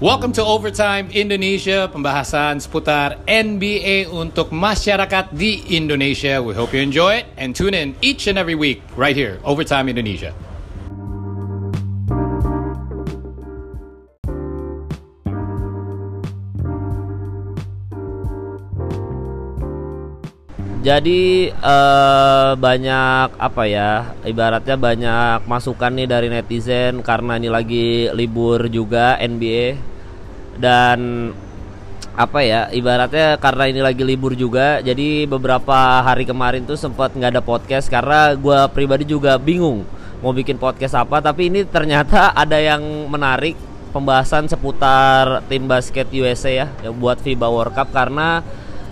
Welcome 0.00 0.32
to 0.40 0.44
Overtime 0.48 1.12
Indonesia, 1.12 1.84
pembahasan 1.84 2.56
seputar 2.56 3.20
NBA 3.28 4.08
untuk 4.08 4.48
masyarakat 4.48 5.28
di 5.36 5.76
Indonesia. 5.76 6.40
We 6.40 6.56
hope 6.56 6.72
you 6.72 6.80
enjoy 6.80 7.20
it 7.20 7.28
and 7.36 7.52
tune 7.52 7.76
in 7.76 7.92
each 8.00 8.24
and 8.24 8.40
every 8.40 8.56
week 8.56 8.80
right 8.96 9.12
here, 9.12 9.36
Overtime 9.44 9.92
Indonesia. 9.92 10.32
Jadi 20.80 21.52
eh, 21.52 22.50
banyak 22.56 23.36
apa 23.36 23.62
ya 23.68 24.16
ibaratnya 24.24 24.80
banyak 24.80 25.44
masukan 25.44 25.92
nih 25.92 26.08
dari 26.08 26.32
netizen 26.32 27.04
karena 27.04 27.36
ini 27.36 27.52
lagi 27.52 28.08
libur 28.16 28.64
juga 28.72 29.20
NBA 29.20 29.89
dan 30.60 31.32
apa 32.14 32.44
ya 32.44 32.68
ibaratnya 32.68 33.40
karena 33.40 33.64
ini 33.70 33.80
lagi 33.80 34.04
libur 34.04 34.36
juga 34.36 34.84
jadi 34.84 35.24
beberapa 35.24 36.04
hari 36.04 36.28
kemarin 36.28 36.68
tuh 36.68 36.76
sempat 36.76 37.16
nggak 37.16 37.32
ada 37.38 37.40
podcast 37.40 37.88
karena 37.88 38.36
gue 38.36 38.58
pribadi 38.76 39.08
juga 39.08 39.40
bingung 39.40 39.88
mau 40.20 40.32
bikin 40.36 40.60
podcast 40.60 40.94
apa. 40.96 41.18
Tapi 41.20 41.48
ini 41.48 41.60
ternyata 41.66 42.32
ada 42.42 42.56
yang 42.60 42.80
menarik 43.08 43.56
pembahasan 43.90 44.46
seputar 44.46 45.42
tim 45.50 45.66
basket 45.66 46.06
USA 46.14 46.52
ya 46.64 46.66
yang 46.86 46.94
buat 47.00 47.18
FIBA 47.18 47.48
World 47.48 47.74
Cup. 47.74 47.90
Karena 47.90 48.44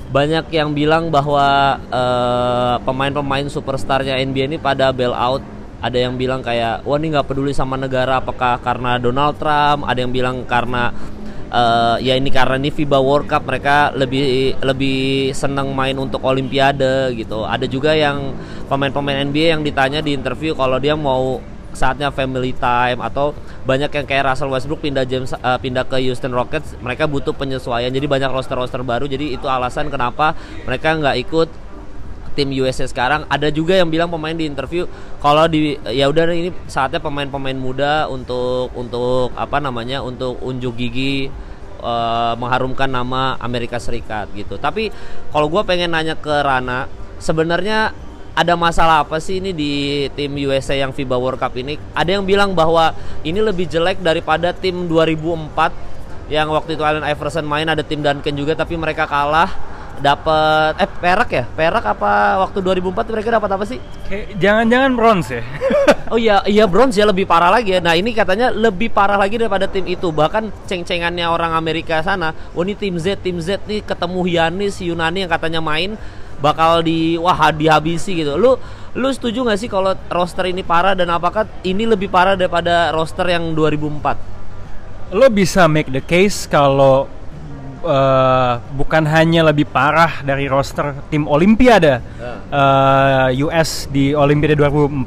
banyak 0.08 0.48
yang 0.50 0.72
bilang 0.72 1.12
bahwa 1.12 1.78
eh, 1.78 2.76
pemain-pemain 2.82 3.46
superstarnya 3.46 4.18
NBA 4.24 4.56
ini 4.56 4.58
pada 4.58 4.90
bail 4.90 5.14
out. 5.14 5.44
Ada 5.78 6.10
yang 6.10 6.18
bilang 6.18 6.42
kayak 6.42 6.82
wah 6.82 6.98
ini 6.98 7.14
nggak 7.14 7.30
peduli 7.30 7.54
sama 7.54 7.78
negara 7.78 8.18
apakah 8.18 8.58
karena 8.58 8.98
Donald 8.98 9.38
Trump? 9.38 9.86
Ada 9.86 10.02
yang 10.02 10.10
bilang 10.10 10.42
karena 10.42 10.90
eh, 11.48 11.96
ya 12.04 12.14
ini 12.14 12.28
karena 12.28 12.56
ini 12.60 12.70
FIBA 12.70 12.98
World 13.00 13.26
Cup 13.26 13.48
mereka 13.48 13.90
lebih 13.96 14.54
lebih 14.60 15.32
senang 15.32 15.72
main 15.72 15.96
untuk 15.96 16.22
Olimpiade 16.24 17.12
gitu. 17.16 17.44
Ada 17.44 17.64
juga 17.64 17.96
yang 17.96 18.36
pemain-pemain 18.68 19.26
NBA 19.28 19.58
yang 19.58 19.62
ditanya 19.64 20.04
di 20.04 20.12
interview 20.14 20.52
kalau 20.54 20.76
dia 20.76 20.94
mau 20.94 21.40
saatnya 21.72 22.08
family 22.10 22.56
time 22.56 22.98
atau 23.04 23.36
banyak 23.62 23.92
yang 23.92 24.06
kayak 24.08 24.24
Russell 24.32 24.50
Westbrook 24.50 24.80
pindah 24.80 25.04
James 25.04 25.30
uh, 25.36 25.60
pindah 25.60 25.84
ke 25.84 26.00
Houston 26.02 26.32
Rockets 26.32 26.74
mereka 26.80 27.04
butuh 27.04 27.36
penyesuaian. 27.36 27.92
Jadi 27.92 28.08
banyak 28.08 28.32
roster-roster 28.32 28.80
baru. 28.80 29.04
Jadi 29.04 29.36
itu 29.36 29.46
alasan 29.46 29.92
kenapa 29.92 30.32
mereka 30.64 30.96
nggak 30.96 31.16
ikut 31.28 31.48
tim 32.38 32.54
USA 32.54 32.86
sekarang. 32.86 33.26
Ada 33.26 33.50
juga 33.50 33.74
yang 33.74 33.90
bilang 33.90 34.06
pemain 34.06 34.38
di 34.38 34.46
interview 34.46 34.86
kalau 35.18 35.50
di 35.50 35.74
ya 35.90 36.06
udah 36.06 36.30
ini 36.30 36.54
saatnya 36.70 37.02
pemain-pemain 37.02 37.58
muda 37.58 38.06
untuk 38.06 38.70
untuk 38.78 39.34
apa 39.34 39.58
namanya 39.58 40.06
untuk 40.06 40.38
unjuk 40.38 40.78
gigi 40.78 41.26
uh, 41.82 42.38
mengharumkan 42.38 42.86
nama 42.86 43.34
Amerika 43.42 43.82
Serikat 43.82 44.30
gitu. 44.38 44.54
Tapi 44.54 44.94
kalau 45.34 45.50
gue 45.50 45.62
pengen 45.66 45.90
nanya 45.90 46.14
ke 46.14 46.30
Rana 46.30 46.86
sebenarnya 47.18 47.90
ada 48.38 48.54
masalah 48.54 49.02
apa 49.02 49.18
sih 49.18 49.42
ini 49.42 49.50
di 49.50 50.06
tim 50.14 50.30
USA 50.46 50.78
yang 50.78 50.94
FIBA 50.94 51.18
World 51.18 51.42
Cup 51.42 51.58
ini? 51.58 51.74
Ada 51.90 52.14
yang 52.14 52.22
bilang 52.22 52.54
bahwa 52.54 52.94
ini 53.26 53.42
lebih 53.42 53.66
jelek 53.66 53.98
daripada 53.98 54.54
tim 54.54 54.86
2004 54.86 56.30
yang 56.30 56.46
waktu 56.52 56.78
itu 56.78 56.84
Allen 56.86 57.02
Iverson 57.02 57.42
main 57.42 57.66
ada 57.66 57.82
tim 57.82 58.04
Duncan 58.04 58.36
juga 58.36 58.52
tapi 58.54 58.76
mereka 58.78 59.08
kalah 59.08 59.48
dapat 59.98 60.78
eh 60.78 60.88
perak 60.88 61.30
ya 61.30 61.44
perak 61.44 61.84
apa 61.84 62.42
waktu 62.46 62.58
2004 62.62 63.12
mereka 63.14 63.28
dapat 63.36 63.50
apa 63.54 63.64
sih 63.66 63.78
Jangan-jangan 64.38 64.92
bronze 64.96 65.28
ya? 65.38 65.42
oh 66.12 66.18
iya 66.18 66.40
iya 66.48 66.64
bronze 66.64 66.96
ya 66.96 67.04
lebih 67.04 67.28
parah 67.28 67.52
lagi 67.52 67.76
ya 67.76 67.80
nah 67.82 67.98
ini 67.98 68.14
katanya 68.16 68.54
lebih 68.54 68.88
parah 68.94 69.18
lagi 69.20 69.36
daripada 69.36 69.68
tim 69.68 69.84
itu 69.84 70.08
bahkan 70.14 70.48
ceng-cengannya 70.64 71.26
orang 71.28 71.52
Amerika 71.52 72.00
sana 72.00 72.32
oh 72.54 72.62
ini 72.62 72.78
tim 72.78 72.96
Z 72.96 73.20
tim 73.20 73.36
Z 73.42 73.62
nih 73.68 73.84
ketemu 73.84 74.20
Yanis 74.24 74.80
Yunani 74.80 75.26
yang 75.26 75.32
katanya 75.32 75.60
main 75.60 75.98
bakal 76.38 76.80
di 76.86 77.18
wah 77.18 77.50
dihabisi 77.50 78.22
gitu. 78.22 78.38
Lu 78.38 78.56
lu 78.96 79.08
setuju 79.12 79.44
nggak 79.44 79.58
sih 79.60 79.70
kalau 79.70 79.94
roster 80.10 80.48
ini 80.48 80.64
parah 80.64 80.96
dan 80.96 81.10
apakah 81.12 81.46
ini 81.62 81.84
lebih 81.84 82.08
parah 82.08 82.38
daripada 82.38 82.94
roster 82.94 83.26
yang 83.28 83.52
2004? 83.52 85.14
Lo 85.14 85.26
bisa 85.32 85.66
make 85.68 85.90
the 85.90 86.02
case 86.02 86.48
kalau 86.48 87.08
uh, 87.82 88.58
bukan 88.74 89.04
hanya 89.06 89.46
lebih 89.46 89.66
parah 89.68 90.22
dari 90.22 90.46
roster 90.46 90.94
tim 91.08 91.26
Olimpiade 91.26 92.00
uh, 92.50 93.28
US 93.48 93.86
di 93.88 94.12
Olimpiade 94.12 94.56
2004, 94.56 95.04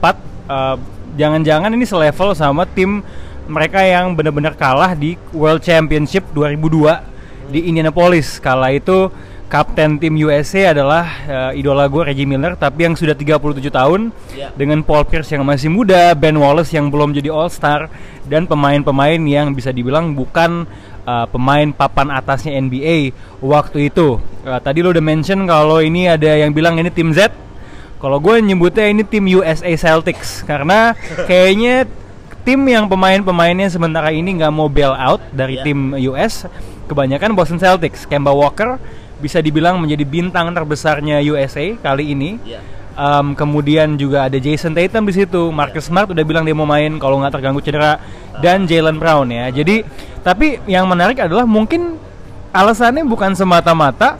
uh, 0.48 0.76
jangan-jangan 1.16 1.72
ini 1.74 1.86
selevel 1.86 2.32
sama 2.34 2.64
tim 2.70 3.04
mereka 3.50 3.84
yang 3.84 4.16
benar-benar 4.16 4.56
kalah 4.56 4.96
di 4.96 5.20
World 5.36 5.60
Championship 5.66 6.24
2002 6.32 7.52
di 7.52 7.68
Indianapolis. 7.68 8.40
Kala 8.40 8.72
itu 8.72 9.12
kapten 9.52 10.00
tim 10.00 10.16
USA 10.24 10.72
adalah 10.72 11.04
uh, 11.28 11.52
idola 11.52 11.84
gue 11.92 12.08
Reggie 12.08 12.24
Miller 12.24 12.56
tapi 12.56 12.88
yang 12.88 12.96
sudah 12.96 13.12
37 13.12 13.68
tahun 13.68 14.16
Iya. 14.32 14.56
dengan 14.56 14.80
Paul 14.80 15.04
Pierce 15.04 15.36
yang 15.36 15.44
masih 15.44 15.68
muda, 15.68 16.16
Ben 16.16 16.40
Wallace 16.40 16.72
yang 16.72 16.88
belum 16.88 17.12
jadi 17.12 17.28
All 17.28 17.52
Star 17.52 17.92
dan 18.24 18.48
pemain-pemain 18.48 19.20
yang 19.20 19.52
bisa 19.52 19.76
dibilang 19.76 20.16
bukan 20.16 20.64
uh, 21.06 21.26
pemain 21.30 21.70
papan 21.72 22.10
atasnya 22.12 22.58
NBA 22.58 23.14
waktu 23.40 23.90
itu. 23.90 24.18
Uh, 24.42 24.60
tadi 24.62 24.82
lo 24.82 24.90
udah 24.90 25.04
mention 25.04 25.46
kalau 25.46 25.80
ini 25.80 26.10
ada 26.10 26.38
yang 26.38 26.52
bilang 26.52 26.78
ini 26.78 26.90
tim 26.90 27.12
Z. 27.12 27.30
Kalau 28.02 28.18
gue 28.18 28.42
nyebutnya 28.42 28.90
ini 28.90 29.06
tim 29.06 29.30
USA 29.30 29.70
Celtics 29.78 30.42
karena 30.42 30.98
kayaknya 31.30 31.86
tim 32.42 32.58
yang 32.66 32.90
pemain-pemainnya 32.90 33.70
sementara 33.70 34.10
ini 34.10 34.42
nggak 34.42 34.50
mau 34.50 34.66
bail 34.66 34.98
out 34.98 35.22
dari 35.30 35.62
Iya. 35.62 35.64
tim 35.70 35.80
US 36.10 36.50
kebanyakan 36.90 37.38
Boston 37.38 37.62
Celtics. 37.62 38.10
Kemba 38.10 38.34
Walker 38.34 38.82
bisa 39.22 39.38
dibilang 39.38 39.78
menjadi 39.78 40.02
bintang 40.02 40.50
terbesarnya 40.50 41.22
USA 41.22 41.78
kali 41.78 42.18
ini. 42.18 42.42
Iya. 42.42 42.81
Um, 42.92 43.34
kemudian 43.40 43.96
juga 43.96 44.28
ada 44.28 44.36
Jason 44.36 44.76
Tatum 44.76 45.08
di 45.08 45.16
situ. 45.16 45.48
Marcus 45.50 45.88
Smart 45.88 46.12
udah 46.12 46.24
bilang 46.28 46.44
dia 46.44 46.52
mau 46.52 46.68
main 46.68 46.92
kalau 47.00 47.24
nggak 47.24 47.40
terganggu 47.40 47.64
cedera 47.64 48.04
dan 48.44 48.68
Jalen 48.68 49.00
Brown 49.00 49.32
ya. 49.32 49.48
Jadi 49.48 49.88
tapi 50.22 50.60
yang 50.68 50.86
menarik 50.92 51.18
adalah 51.24 51.48
mungkin 51.48 51.96
alasannya 52.52 53.08
bukan 53.08 53.32
semata-mata 53.32 54.20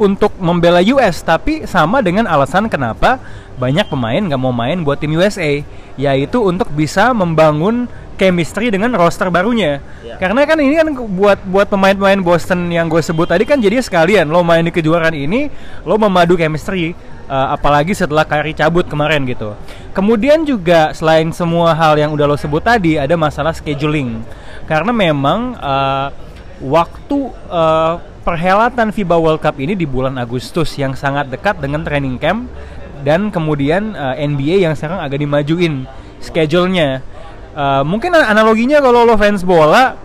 untuk 0.00 0.32
membela 0.40 0.80
US 0.96 1.20
tapi 1.20 1.68
sama 1.68 2.00
dengan 2.00 2.24
alasan 2.24 2.72
kenapa 2.72 3.20
banyak 3.60 3.84
pemain 3.92 4.24
nggak 4.24 4.40
mau 4.40 4.56
main 4.56 4.80
buat 4.80 4.96
tim 4.96 5.12
USA 5.12 5.60
yaitu 6.00 6.40
untuk 6.40 6.72
bisa 6.72 7.12
membangun 7.12 7.84
chemistry 8.16 8.72
dengan 8.72 8.96
roster 8.96 9.28
barunya 9.28 9.84
Ya. 10.00 10.16
karena 10.16 10.48
kan 10.48 10.56
ini 10.56 10.80
kan 10.80 10.88
buat 10.96 11.44
buat 11.44 11.68
pemain-pemain 11.68 12.16
Boston 12.24 12.72
yang 12.72 12.88
gue 12.88 13.04
sebut 13.04 13.28
tadi 13.28 13.44
kan 13.44 13.60
jadi 13.60 13.84
sekalian 13.84 14.32
lo 14.32 14.40
main 14.40 14.64
di 14.64 14.72
kejuaraan 14.72 15.12
ini 15.12 15.52
lo 15.84 16.00
memadu 16.00 16.40
chemistry 16.40 16.96
uh, 17.30 17.54
apalagi 17.54 17.94
setelah 17.94 18.26
Kyrie 18.26 18.58
cabut 18.58 18.90
kemarin 18.90 19.22
gitu 19.30 19.54
kemudian 19.94 20.42
juga 20.42 20.90
selain 20.90 21.30
semua 21.30 21.70
hal 21.78 21.94
yang 21.94 22.10
udah 22.10 22.26
lo 22.26 22.34
sebut 22.34 22.66
tadi 22.66 22.98
ada 22.98 23.14
masalah 23.14 23.54
scheduling 23.54 24.18
karena 24.66 24.90
memang 24.90 25.54
uh, 25.54 26.10
waktu 26.60 27.18
uh, 27.48 28.02
perhelatan 28.20 28.92
FIBA 28.92 29.16
World 29.16 29.40
Cup 29.40 29.56
ini 29.56 29.72
di 29.72 29.88
bulan 29.88 30.20
Agustus 30.20 30.76
yang 30.76 30.92
sangat 30.92 31.32
dekat 31.32 31.58
dengan 31.58 31.80
training 31.82 32.20
camp 32.20 32.52
dan 33.00 33.32
kemudian 33.32 33.96
uh, 33.96 34.12
NBA 34.14 34.68
yang 34.68 34.76
sekarang 34.76 35.00
agak 35.00 35.24
dimajuin 35.24 35.88
schedule-nya. 36.20 37.00
Uh, 37.56 37.82
mungkin 37.82 38.14
analoginya 38.14 38.78
kalau 38.78 39.02
lo 39.02 39.16
fans 39.16 39.42
bola, 39.42 39.96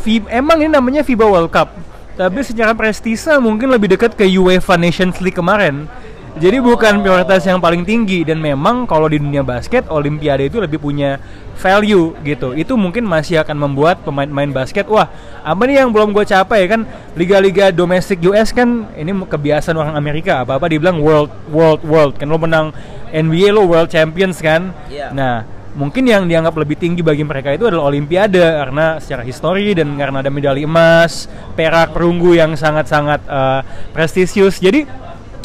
fi- 0.00 0.24
emang 0.30 0.62
ini 0.62 0.70
namanya 0.72 1.02
FIBA 1.02 1.26
World 1.26 1.50
Cup, 1.50 1.74
tapi 2.14 2.40
secara 2.46 2.72
prestise 2.72 3.26
mungkin 3.42 3.68
lebih 3.68 3.92
dekat 3.92 4.14
ke 4.14 4.24
UEFA 4.38 4.78
Nations 4.78 5.18
League 5.20 5.36
kemarin. 5.36 5.90
Jadi 6.34 6.58
bukan 6.58 6.98
prioritas 6.98 7.46
yang 7.46 7.62
paling 7.62 7.86
tinggi 7.86 8.26
dan 8.26 8.42
memang 8.42 8.90
kalau 8.90 9.06
di 9.06 9.22
dunia 9.22 9.46
basket 9.46 9.86
Olimpiade 9.86 10.50
itu 10.50 10.58
lebih 10.58 10.82
punya 10.82 11.22
value 11.54 12.10
gitu. 12.26 12.58
Itu 12.58 12.74
mungkin 12.74 13.06
masih 13.06 13.38
akan 13.46 13.54
membuat 13.54 14.02
pemain-pemain 14.02 14.50
basket 14.50 14.90
wah 14.90 15.06
apa 15.46 15.62
nih 15.62 15.86
yang 15.86 15.94
belum 15.94 16.10
gue 16.10 16.26
capai 16.26 16.66
kan 16.66 16.82
liga-liga 17.14 17.70
domestik 17.70 18.18
US 18.26 18.50
kan 18.50 18.90
ini 18.98 19.14
kebiasaan 19.14 19.78
orang 19.78 19.94
Amerika 19.94 20.42
apa-apa 20.42 20.66
dibilang 20.66 20.98
world 20.98 21.30
world 21.54 21.86
world 21.86 22.18
kan 22.18 22.26
lo 22.26 22.34
menang 22.34 22.74
NBA 23.14 23.54
lo 23.54 23.70
world 23.70 23.86
champions 23.86 24.42
kan. 24.42 24.74
Iya. 24.90 25.14
Nah 25.14 25.46
mungkin 25.78 26.02
yang 26.02 26.26
dianggap 26.26 26.54
lebih 26.58 26.78
tinggi 26.78 27.02
bagi 27.06 27.22
mereka 27.22 27.54
itu 27.54 27.70
adalah 27.70 27.90
Olimpiade 27.90 28.42
karena 28.42 28.98
secara 28.98 29.22
histori 29.22 29.70
dan 29.70 29.94
karena 29.94 30.18
ada 30.18 30.30
medali 30.34 30.66
emas, 30.66 31.30
perak, 31.54 31.94
perunggu 31.94 32.34
yang 32.34 32.58
sangat-sangat 32.58 33.22
eh, 33.22 33.60
prestisius. 33.94 34.58
Jadi 34.58 35.03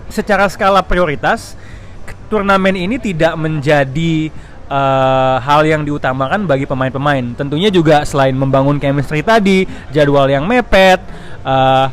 secara 0.10 0.50
skala 0.50 0.82
prioritas 0.84 1.56
turnamen 2.30 2.78
ini 2.78 3.02
tidak 3.02 3.34
menjadi 3.36 4.30
eh, 4.70 5.36
hal 5.42 5.62
yang 5.66 5.82
diutamakan 5.82 6.46
bagi 6.46 6.70
pemain-pemain. 6.70 7.34
Tentunya 7.34 7.74
juga 7.74 8.06
selain 8.06 8.38
membangun 8.38 8.78
chemistry 8.78 9.26
tadi, 9.26 9.66
jadwal 9.90 10.30
yang 10.30 10.46
mepet, 10.46 11.02
eh, 11.46 11.86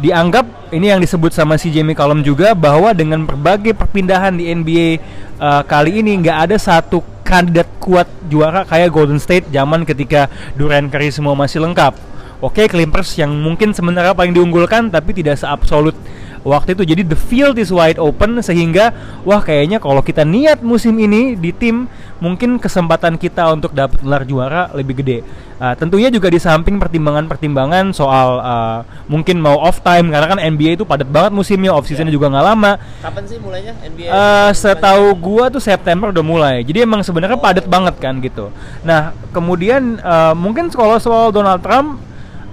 dianggap 0.00 0.72
ini 0.72 0.88
yang 0.88 1.00
disebut 1.04 1.36
sama 1.36 1.60
si 1.60 1.68
Jamie 1.68 1.92
Cullum 1.92 2.24
juga 2.24 2.56
bahwa 2.56 2.96
dengan 2.96 3.28
berbagai 3.28 3.76
perpindahan 3.76 4.32
di 4.32 4.48
NBA 4.48 4.88
eh, 5.36 5.62
kali 5.68 6.00
ini 6.00 6.16
nggak 6.24 6.38
ada 6.48 6.56
satu 6.56 7.04
kandidat 7.22 7.68
kuat 7.78 8.08
juara 8.26 8.64
kayak 8.64 8.90
Golden 8.90 9.20
State 9.20 9.52
zaman 9.52 9.84
ketika 9.84 10.32
Durant 10.56 10.88
Curry 10.88 11.12
semua 11.12 11.36
masih 11.36 11.62
lengkap. 11.62 12.12
Oke, 12.42 12.66
Clippers 12.66 13.14
yang 13.22 13.30
mungkin 13.38 13.70
sebenarnya 13.70 14.18
paling 14.18 14.34
diunggulkan 14.34 14.90
tapi 14.90 15.14
tidak 15.14 15.38
seabsolut 15.38 15.94
waktu 16.42 16.74
itu. 16.78 16.82
Jadi 16.94 17.02
the 17.06 17.18
field 17.18 17.56
is 17.58 17.70
wide 17.70 17.98
open 17.98 18.38
sehingga 18.42 18.94
wah 19.22 19.42
kayaknya 19.42 19.78
kalau 19.82 20.02
kita 20.02 20.22
niat 20.26 20.62
musim 20.62 20.94
ini 20.98 21.34
di 21.34 21.50
tim 21.54 21.86
mungkin 22.22 22.62
kesempatan 22.62 23.18
kita 23.18 23.50
untuk 23.50 23.74
dapat 23.74 23.98
gelar 23.98 24.22
juara 24.22 24.70
lebih 24.70 25.02
gede. 25.02 25.26
Uh, 25.62 25.74
tentunya 25.78 26.10
juga 26.10 26.26
di 26.26 26.42
samping 26.42 26.78
pertimbangan-pertimbangan 26.78 27.94
soal 27.94 28.42
uh, 28.42 28.78
mungkin 29.06 29.38
mau 29.38 29.58
off 29.62 29.78
time 29.82 30.10
karena 30.10 30.26
kan 30.26 30.38
NBA 30.38 30.74
itu 30.78 30.82
padat 30.82 31.06
banget 31.06 31.30
musimnya, 31.34 31.70
off 31.70 31.86
seasonnya 31.86 32.10
Ya. 32.10 32.18
juga 32.18 32.34
nggak 32.34 32.46
lama. 32.46 32.72
Kapan 32.98 33.22
sih 33.30 33.38
mulainya 33.38 33.72
NBA? 33.78 34.10
Eh, 34.10 34.50
setahu 34.58 35.14
gua 35.16 35.48
tuh 35.48 35.62
September 35.62 36.10
udah 36.10 36.24
mulai. 36.26 36.66
Jadi 36.66 36.82
emang 36.82 37.06
sebenarnya 37.06 37.38
padat 37.38 37.66
banget 37.70 37.94
kan 38.02 38.18
gitu. 38.18 38.50
Nah, 38.82 39.14
kemudian 39.30 40.02
eh, 40.02 40.34
mungkin 40.34 40.66
kalau 40.68 40.98
soal 40.98 41.30
Donald 41.30 41.62
Trump 41.62 42.02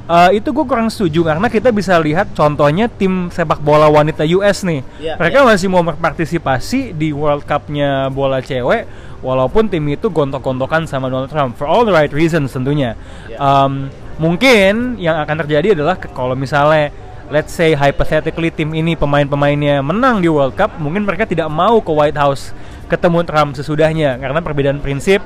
eh, 0.10 0.42
itu 0.42 0.50
gue 0.50 0.66
kurang 0.66 0.90
setuju 0.90 1.22
karena 1.22 1.48
kita 1.48 1.70
bisa 1.70 1.96
lihat 2.02 2.34
contohnya 2.34 2.90
tim 2.90 3.30
sepak 3.30 3.62
bola 3.62 3.86
wanita 3.88 4.26
US 4.36 4.66
nih. 4.66 4.82
Iya, 4.98 5.14
Mereka 5.22 5.46
masih 5.46 5.70
mau 5.70 5.86
berpartisipasi 5.86 6.98
di 6.98 7.14
World 7.14 7.46
Cup-nya 7.46 8.10
bola 8.10 8.42
cewek 8.42 8.90
walaupun 9.22 9.68
tim 9.70 9.84
itu 9.92 10.08
gontok-gontokan 10.10 10.88
sama 10.88 11.12
Donald 11.12 11.30
Trump 11.30 11.54
for 11.60 11.70
all 11.70 11.86
the 11.86 11.94
right 11.94 12.12
reasons 12.12 12.52
tentunya. 12.52 12.98
Iya. 13.30 13.38
Um, 13.38 13.94
mungkin 14.20 15.00
yang 15.00 15.22
akan 15.24 15.46
terjadi 15.46 15.78
adalah 15.78 15.96
kalau 15.96 16.36
misalnya 16.36 16.92
let's 17.30 17.54
say 17.54 17.78
hypothetically 17.78 18.50
tim 18.50 18.74
ini 18.74 18.98
pemain-pemainnya 18.98 19.86
menang 19.86 20.20
di 20.20 20.28
World 20.28 20.58
Cup, 20.58 20.76
mungkin 20.82 21.06
mereka 21.06 21.30
tidak 21.30 21.48
mau 21.48 21.78
ke 21.80 21.94
White 21.94 22.18
House 22.18 22.52
ketemu 22.90 23.22
Trump 23.22 23.54
sesudahnya 23.54 24.18
karena 24.18 24.42
perbedaan 24.42 24.82
prinsip, 24.82 25.22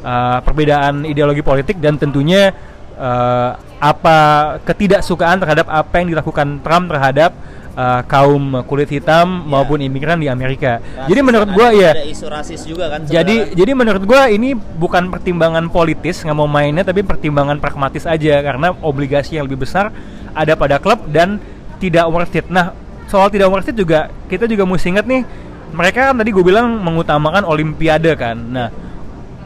uh, 0.00 0.40
perbedaan 0.40 1.04
ideologi 1.04 1.44
politik 1.44 1.76
dan 1.76 2.00
tentunya 2.00 2.56
uh, 2.96 3.52
apa 3.82 4.16
ketidaksukaan 4.62 5.42
terhadap 5.42 5.66
apa 5.66 5.94
yang 5.98 6.14
dilakukan 6.14 6.62
Trump 6.62 6.86
terhadap 6.86 7.34
uh, 7.74 8.06
kaum 8.06 8.62
kulit 8.70 8.86
hitam 8.86 9.26
maupun 9.26 9.82
imigran 9.82 10.22
di 10.22 10.30
Amerika. 10.30 10.78
Rasis 10.78 11.10
jadi 11.10 11.20
menurut 11.26 11.48
kan 11.50 11.56
gua 11.58 11.68
ada- 11.74 11.80
ya 11.82 11.90
ada 11.90 12.06
isu 12.06 12.26
rasis 12.30 12.62
juga 12.62 12.84
kan 12.94 13.02
jadi 13.10 13.36
sebenarnya. 13.42 13.58
jadi 13.58 13.72
menurut 13.74 14.02
gua 14.06 14.22
ini 14.30 14.54
bukan 14.54 15.10
pertimbangan 15.10 15.66
politis 15.66 16.22
nggak 16.22 16.36
mau 16.38 16.46
mainnya 16.46 16.86
tapi 16.86 17.02
pertimbangan 17.02 17.58
pragmatis 17.58 18.06
aja 18.06 18.38
karena 18.38 18.70
obligasi 18.86 19.34
yang 19.34 19.50
lebih 19.50 19.66
besar 19.66 19.90
ada 20.30 20.54
pada 20.54 20.78
klub 20.78 21.02
dan 21.10 21.42
tidak 21.82 22.06
worth 22.06 22.38
it. 22.38 22.46
Nah 22.46 22.70
soal 23.10 23.34
tidak 23.34 23.50
worth 23.50 23.66
it 23.66 23.74
juga 23.74 24.14
kita 24.30 24.46
juga 24.46 24.62
mesti 24.62 24.94
ingat 24.94 25.06
nih 25.10 25.26
mereka 25.74 26.12
kan 26.12 26.22
tadi 26.22 26.30
gue 26.30 26.44
bilang 26.46 26.78
mengutamakan 26.78 27.42
olimpiade 27.50 28.14
kan. 28.14 28.38
Nah 28.38 28.70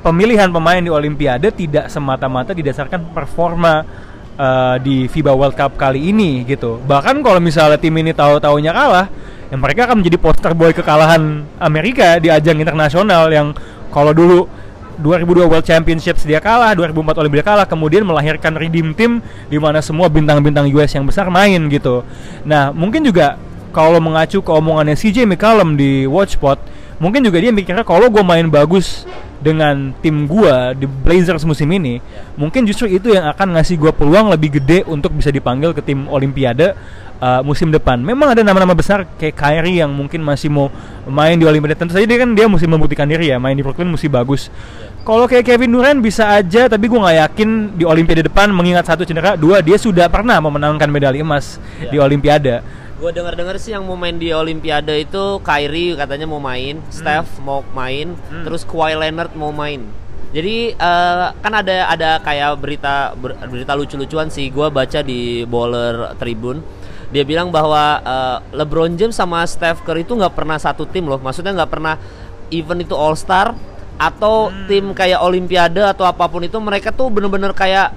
pemilihan 0.05 0.53
pemain 0.53 0.79
di 0.79 0.93
olimpiade 0.93 1.49
tidak 1.57 1.89
semata-mata 1.89 2.53
didasarkan 2.53 3.17
performa 3.17 4.05
uh, 4.37 4.77
di 4.81 5.09
FIBA 5.11 5.33
World 5.33 5.57
Cup 5.57 5.75
kali 5.77 6.13
ini 6.13 6.45
gitu. 6.47 6.81
Bahkan 6.85 7.21
kalau 7.25 7.41
misalnya 7.41 7.81
tim 7.81 7.93
ini 7.97 8.13
tahu-taunya 8.13 8.73
kalah, 8.73 9.07
ya 9.51 9.57
mereka 9.57 9.91
akan 9.91 10.05
menjadi 10.05 10.17
poster 10.21 10.53
boy 10.53 10.73
kekalahan 10.73 11.45
Amerika 11.61 12.17
di 12.21 12.29
ajang 12.31 12.61
internasional 12.61 13.29
yang 13.33 13.53
kalau 13.91 14.13
dulu 14.13 14.49
2002 14.97 15.53
World 15.53 15.67
Championships 15.67 16.25
dia 16.25 16.41
kalah, 16.41 16.73
2004 16.73 17.21
Olimpiade 17.21 17.45
kalah, 17.45 17.67
kemudian 17.69 18.05
melahirkan 18.05 18.57
redeem 18.57 18.97
team 18.97 19.21
di 19.53 19.61
mana 19.61 19.85
semua 19.85 20.09
bintang-bintang 20.09 20.65
US 20.73 20.93
yang 20.97 21.05
besar 21.05 21.29
main 21.29 21.69
gitu. 21.69 22.01
Nah, 22.49 22.73
mungkin 22.73 23.05
juga 23.05 23.37
kalau 23.77 24.01
mengacu 24.01 24.41
ke 24.41 24.49
omongannya 24.49 24.97
CJ 24.97 25.29
McCollum 25.29 25.77
di 25.77 26.09
Watchpot, 26.09 26.57
mungkin 26.97 27.21
juga 27.21 27.37
dia 27.45 27.53
mikirnya 27.53 27.85
kalau 27.85 28.09
gue 28.09 28.25
main 28.25 28.49
bagus 28.49 29.05
dengan 29.37 29.93
tim 30.01 30.25
gua 30.25 30.73
di 30.73 30.89
Blazers 30.89 31.45
musim 31.45 31.69
ini, 31.73 32.01
mungkin 32.41 32.65
justru 32.65 32.89
itu 32.89 33.13
yang 33.13 33.29
akan 33.31 33.57
ngasih 33.57 33.77
gua 33.77 33.93
peluang 33.93 34.33
lebih 34.33 34.61
gede 34.61 34.83
untuk 34.89 35.13
bisa 35.13 35.29
dipanggil 35.29 35.77
ke 35.77 35.85
tim 35.85 36.09
Olimpiade 36.09 36.73
uh, 37.21 37.41
musim 37.45 37.69
depan. 37.69 38.01
Memang 38.01 38.33
ada 38.33 38.41
nama-nama 38.41 38.73
besar 38.73 39.05
kayak 39.21 39.37
Kyrie 39.37 39.85
yang 39.85 39.93
mungkin 39.93 40.25
masih 40.25 40.49
mau 40.49 40.73
main 41.05 41.37
di 41.37 41.45
Olimpiade. 41.45 41.77
Tentu 41.77 41.93
saja 41.95 42.09
dia 42.09 42.19
kan 42.21 42.33
dia 42.33 42.49
mesti 42.49 42.65
membuktikan 42.65 43.05
diri 43.05 43.29
ya, 43.29 43.37
main 43.37 43.57
di 43.57 43.63
Brooklyn 43.65 43.93
mesti 43.93 44.09
bagus. 44.09 44.49
Kalau 45.07 45.31
kayak 45.31 45.47
Kevin 45.47 45.71
Durant 45.71 46.03
bisa 46.03 46.27
aja, 46.35 46.67
tapi 46.67 46.91
gua 46.91 47.07
nggak 47.07 47.17
yakin 47.31 47.49
di 47.79 47.85
Olimpiade 47.87 48.27
depan 48.27 48.51
mengingat 48.51 48.91
satu 48.91 49.07
cedera, 49.07 49.39
dua 49.39 49.63
dia 49.63 49.79
sudah 49.79 50.11
pernah 50.11 50.41
memenangkan 50.43 50.89
medali 50.91 51.23
emas 51.23 51.63
Ya. 51.77 51.93
di 51.93 51.97
Olimpiade. 52.01 52.86
Gue 52.97 53.13
dengar-dengar 53.13 53.61
sih 53.61 53.77
yang 53.77 53.85
mau 53.85 53.93
main 53.93 54.17
di 54.17 54.33
Olimpiade 54.33 55.05
itu 55.05 55.37
Kyrie 55.45 56.01
katanya 56.01 56.25
mau 56.25 56.41
main, 56.41 56.81
Steph 56.89 57.29
mau 57.45 57.61
main, 57.77 58.17
terus 58.41 58.65
Kawhi 58.65 58.97
Leonard 58.97 59.37
mau 59.37 59.53
main. 59.53 59.85
Jadi 60.33 60.73
eh, 60.73 61.27
kan 61.33 61.53
ada 61.53 61.93
ada 61.93 62.11
kayak 62.25 62.57
berita 62.57 63.13
ber- 63.13 63.37
berita 63.53 63.77
lucu-lucuan 63.77 64.33
sih 64.33 64.49
gue 64.49 64.69
baca 64.73 65.05
di 65.05 65.45
Baller 65.45 66.17
Tribune. 66.17 66.65
Dia 67.13 67.23
bilang 67.29 67.53
bahwa 67.53 68.01
eh, 68.01 68.37
LeBron 68.57 68.97
James 68.97 69.13
sama 69.13 69.45
Steph 69.45 69.85
Curry 69.85 70.09
itu 70.09 70.17
nggak 70.17 70.33
pernah 70.33 70.57
satu 70.57 70.89
tim 70.89 71.05
loh. 71.05 71.21
Maksudnya 71.21 71.53
nggak 71.53 71.71
pernah 71.71 72.01
event 72.49 72.81
itu 72.81 72.97
All 72.97 73.13
Star 73.13 73.53
atau 73.97 74.53
tim 74.69 74.93
kayak 74.93 75.21
Olimpiade 75.21 75.81
atau 75.85 76.05
apa 76.05 76.29
pun 76.29 76.45
itu 76.45 76.57
mereka 76.61 76.93
tuh 76.93 77.09
bener-bener 77.09 77.53
kayak 77.53 77.93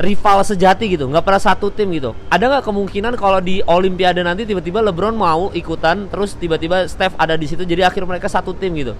rival 0.00 0.40
sejati 0.40 0.96
gitu, 0.96 1.04
nggak 1.06 1.22
pernah 1.22 1.42
satu 1.44 1.68
tim 1.68 1.92
gitu. 1.92 2.16
Ada 2.32 2.48
nggak 2.48 2.64
kemungkinan 2.64 3.12
kalau 3.20 3.38
di 3.38 3.60
Olimpiade 3.68 4.24
nanti 4.24 4.48
tiba-tiba 4.48 4.80
LeBron 4.80 5.12
mau 5.12 5.52
ikutan, 5.52 6.08
terus 6.08 6.32
tiba-tiba 6.40 6.88
Steph 6.88 7.12
ada 7.20 7.36
di 7.36 7.44
situ, 7.44 7.62
jadi 7.68 7.86
akhir 7.86 8.08
mereka 8.08 8.26
satu 8.26 8.56
tim 8.56 8.72
gitu. 8.80 8.96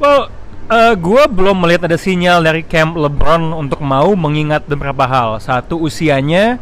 Well, 0.00 0.32
eh 0.72 0.96
gue 0.96 1.22
belum 1.28 1.60
melihat 1.60 1.92
ada 1.92 2.00
sinyal 2.00 2.40
dari 2.40 2.64
camp 2.64 2.96
LeBron 2.96 3.52
untuk 3.52 3.84
mau 3.84 4.16
mengingat 4.16 4.64
beberapa 4.64 5.04
hal. 5.04 5.36
Satu 5.44 5.76
usianya, 5.76 6.56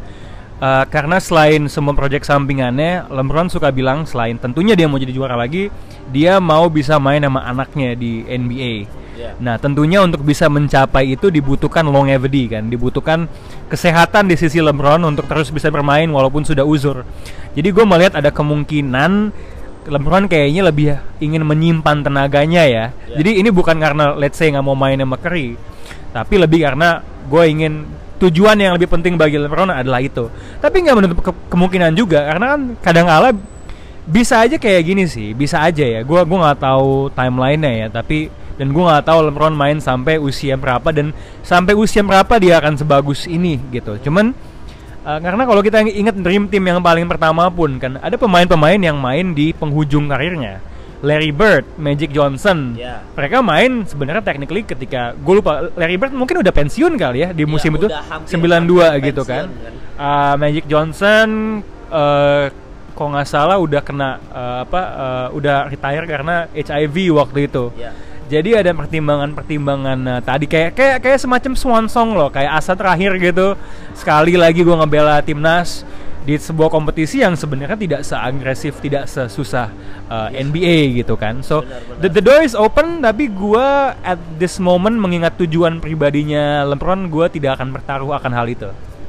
eh, 0.59 0.85
karena 0.91 1.23
selain 1.23 1.71
semua 1.71 1.95
proyek 1.95 2.27
sampingannya, 2.27 3.07
LeBron 3.15 3.47
suka 3.47 3.71
bilang 3.71 4.03
selain 4.11 4.43
tentunya 4.43 4.75
dia 4.75 4.91
mau 4.91 4.99
jadi 4.99 5.15
juara 5.15 5.39
lagi, 5.39 5.71
dia 6.11 6.43
mau 6.43 6.67
bisa 6.67 6.99
main 6.99 7.23
sama 7.23 7.47
anaknya 7.47 7.95
di 7.95 8.27
NBA. 8.27 9.07
Iya. 9.19 9.35
Nah, 9.43 9.59
tentunya 9.59 9.99
untuk 9.99 10.23
bisa 10.23 10.47
mencapai 10.47 11.19
itu 11.19 11.27
dibutuhkan 11.27 11.83
longevity 11.83 12.47
kan, 12.47 12.71
dibutuhkan 12.71 13.27
kesehatan 13.67 14.31
di 14.31 14.39
sisi 14.39 14.63
LeBron 14.63 15.03
untuk 15.03 15.27
terus 15.27 15.51
bisa 15.51 15.75
bermain 15.75 16.07
walaupun 16.07 16.47
sudah 16.47 16.63
uzur. 16.63 17.03
Jadi 17.59 17.69
gue 17.75 17.83
melihat 17.83 18.15
ada 18.15 18.31
kemungkinan 18.31 19.35
LeBron 19.91 20.31
kayaknya 20.31 20.63
lebih 20.71 20.87
ingin 21.19 21.43
menyimpan 21.43 22.07
tenaganya 22.07 22.63
ya. 22.63 22.95
Ya. 23.11 23.19
Jadi 23.19 23.43
ini 23.43 23.51
bukan 23.51 23.75
karena 23.83 24.15
let's 24.15 24.39
say 24.39 24.55
nggak 24.55 24.63
mau 24.63 24.79
main 24.79 25.03
sama 25.03 25.19
Curry, 25.19 25.59
tapi 26.15 26.35
lebih 26.39 26.63
karena 26.63 27.03
gue 27.03 27.43
ingin 27.51 27.91
tujuan 28.23 28.55
yang 28.55 28.79
lebih 28.79 28.87
penting 28.87 29.19
bagi 29.19 29.35
LeBron 29.35 29.75
adalah 29.75 29.99
itu. 29.99 30.31
Tapi 30.63 30.77
nggak 30.87 30.95
menutup 30.95 31.19
ke- 31.27 31.43
kemungkinan 31.51 31.91
juga 31.99 32.23
karena 32.23 32.55
kan 32.55 32.61
kadang 32.87 33.07
kala 33.11 33.35
bisa 34.09 34.41
aja 34.41 34.57
kayak 34.57 34.83
gini 34.87 35.05
sih, 35.11 35.35
bisa 35.35 35.61
aja 35.61 35.85
ya. 35.85 36.01
Gua 36.07 36.25
gua 36.25 36.49
nggak 36.49 36.61
tahu 36.65 37.13
timelinenya 37.13 37.71
ya, 37.77 37.87
tapi 37.93 38.33
dan 38.59 38.75
gua 38.75 38.93
nggak 38.93 39.07
tahu 39.07 39.19
LeBron 39.31 39.55
main 39.55 39.79
sampai 39.79 40.19
usia 40.19 40.59
berapa 40.59 40.91
dan 40.91 41.15
sampai 41.41 41.73
usia 41.73 42.03
berapa 42.03 42.37
dia 42.37 42.59
akan 42.59 42.75
sebagus 42.75 43.25
ini 43.25 43.57
gitu. 43.71 43.97
Cuman 44.03 44.35
uh, 45.03 45.19
karena 45.23 45.47
kalau 45.47 45.63
kita 45.63 45.81
ingat 45.87 46.19
dream 46.19 46.51
team 46.51 46.67
yang 46.67 46.83
paling 46.83 47.07
pertama 47.07 47.47
pun 47.49 47.79
kan 47.79 48.03
ada 48.03 48.19
pemain-pemain 48.19 48.77
yang 48.77 48.99
main 48.99 49.33
di 49.33 49.55
penghujung 49.55 50.11
karirnya. 50.11 50.59
Larry 50.99 51.31
Bird, 51.31 51.63
Magic 51.79 52.11
Johnson, 52.11 52.75
Ya. 52.75 53.07
mereka 53.15 53.39
main 53.39 53.87
sebenarnya 53.87 54.19
technically 54.19 54.67
ketika 54.67 55.15
gue 55.15 55.39
lupa 55.39 55.71
Larry 55.79 55.95
Bird 55.95 56.11
mungkin 56.11 56.43
udah 56.43 56.51
pensiun 56.51 56.99
kali 56.99 57.23
ya 57.23 57.31
di 57.31 57.47
musim 57.47 57.79
itu 57.79 57.87
udah 57.87 58.03
hampir- 58.03 58.35
92 58.35 58.83
hampir 58.99 59.15
gitu 59.15 59.23
kan. 59.23 59.47
pensiun 59.47 59.63
kan. 59.63 59.73
Uh, 59.95 60.35
Magic 60.43 60.65
Johnson 60.67 61.29
eh 61.89 62.47
kalau 62.99 63.15
nggak 63.15 63.31
salah 63.31 63.63
udah 63.63 63.79
kena 63.79 64.19
eh, 64.27 64.59
apa 64.67 64.81
eh, 64.83 65.27
udah 65.39 65.71
retire 65.71 66.03
karena 66.03 66.51
HIV 66.51 67.15
waktu 67.15 67.47
itu. 67.47 67.71
Ya. 67.79 67.95
Jadi 68.29 68.51
ada 68.53 68.77
pertimbangan-pertimbangan 68.77 69.99
eh, 70.05 70.21
tadi 70.21 70.45
kayak 70.45 70.77
kayak 70.77 70.97
kayak 71.01 71.19
semacam 71.19 71.53
swan 71.57 71.87
song 71.89 72.13
loh, 72.13 72.29
kayak 72.29 72.61
asa 72.61 72.77
terakhir 72.77 73.17
gitu. 73.17 73.57
Sekali 73.97 74.37
lagi 74.37 74.61
gua 74.61 74.85
ngebela 74.85 75.25
timnas 75.25 75.83
di 76.29 76.37
sebuah 76.37 76.69
kompetisi 76.69 77.25
yang 77.25 77.33
sebenarnya 77.33 77.81
tidak 77.81 78.01
seagresif, 78.05 78.77
tidak 78.85 79.09
sesusah 79.09 79.73
eh, 80.13 80.45
NBA 80.45 81.01
gitu 81.01 81.17
kan. 81.17 81.41
So 81.41 81.65
Benar, 81.65 81.81
benar. 81.89 82.01
the, 82.05 82.09
the 82.21 82.23
door 82.23 82.41
is 82.45 82.53
open 82.53 83.01
tapi 83.01 83.33
gua 83.33 83.97
at 84.05 84.21
this 84.37 84.61
moment 84.61 85.01
mengingat 85.01 85.41
tujuan 85.41 85.81
pribadinya 85.81 86.69
LeBron, 86.69 87.09
gua 87.09 87.33
tidak 87.33 87.57
akan 87.57 87.73
bertaruh 87.73 88.13
akan 88.13 88.33
hal 88.37 88.45
itu. 88.45 88.69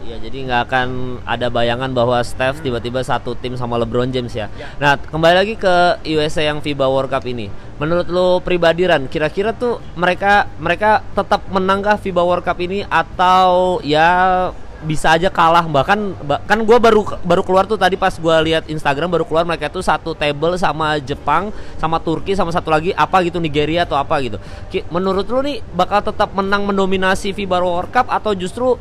Iya, 0.09 0.25
jadi 0.25 0.37
nggak 0.49 0.61
akan 0.65 0.87
ada 1.21 1.53
bayangan 1.53 1.93
bahwa 1.93 2.17
Steph 2.25 2.65
tiba-tiba 2.65 2.97
satu 3.05 3.37
tim 3.37 3.53
sama 3.53 3.77
LeBron 3.77 4.09
James 4.09 4.33
ya. 4.33 4.49
Nah, 4.81 4.97
kembali 4.97 5.35
lagi 5.37 5.53
ke 5.53 6.01
USA 6.17 6.49
yang 6.49 6.65
FIBA 6.65 6.89
World 6.89 7.13
Cup 7.13 7.29
ini. 7.29 7.45
Menurut 7.77 8.09
lo 8.09 8.41
pribadi 8.41 8.89
Ran, 8.89 9.05
kira-kira 9.05 9.53
tuh 9.53 9.77
mereka 9.93 10.49
mereka 10.57 11.05
tetap 11.13 11.45
menangkah 11.53 12.01
FIBA 12.01 12.25
World 12.25 12.41
Cup 12.41 12.57
ini 12.57 12.81
atau 12.89 13.77
ya 13.85 14.49
bisa 14.81 15.13
aja 15.13 15.29
kalah 15.29 15.67
bahkan 15.69 16.15
ba- 16.25 16.41
kan 16.47 16.57
gue 16.57 16.77
baru 16.81 17.03
baru 17.21 17.43
keluar 17.45 17.67
tuh 17.67 17.75
tadi 17.75 17.99
pas 17.99 18.15
gue 18.15 18.35
lihat 18.49 18.65
Instagram 18.71 19.11
baru 19.11 19.27
keluar 19.27 19.43
mereka 19.43 19.67
tuh 19.67 19.83
satu 19.83 20.15
table 20.15 20.55
sama 20.55 20.95
Jepang 21.03 21.51
sama 21.75 21.99
Turki 21.99 22.31
sama 22.31 22.47
satu 22.47 22.71
lagi 22.71 22.95
apa 22.95 23.19
gitu 23.27 23.43
Nigeria 23.43 23.83
atau 23.83 23.99
apa 23.99 24.15
gitu 24.23 24.39
menurut 24.87 25.27
lu 25.27 25.43
nih 25.43 25.59
bakal 25.75 25.99
tetap 25.99 26.31
menang 26.31 26.63
mendominasi 26.63 27.35
FIBA 27.35 27.59
World 27.59 27.91
Cup 27.91 28.07
atau 28.07 28.31
justru 28.31 28.79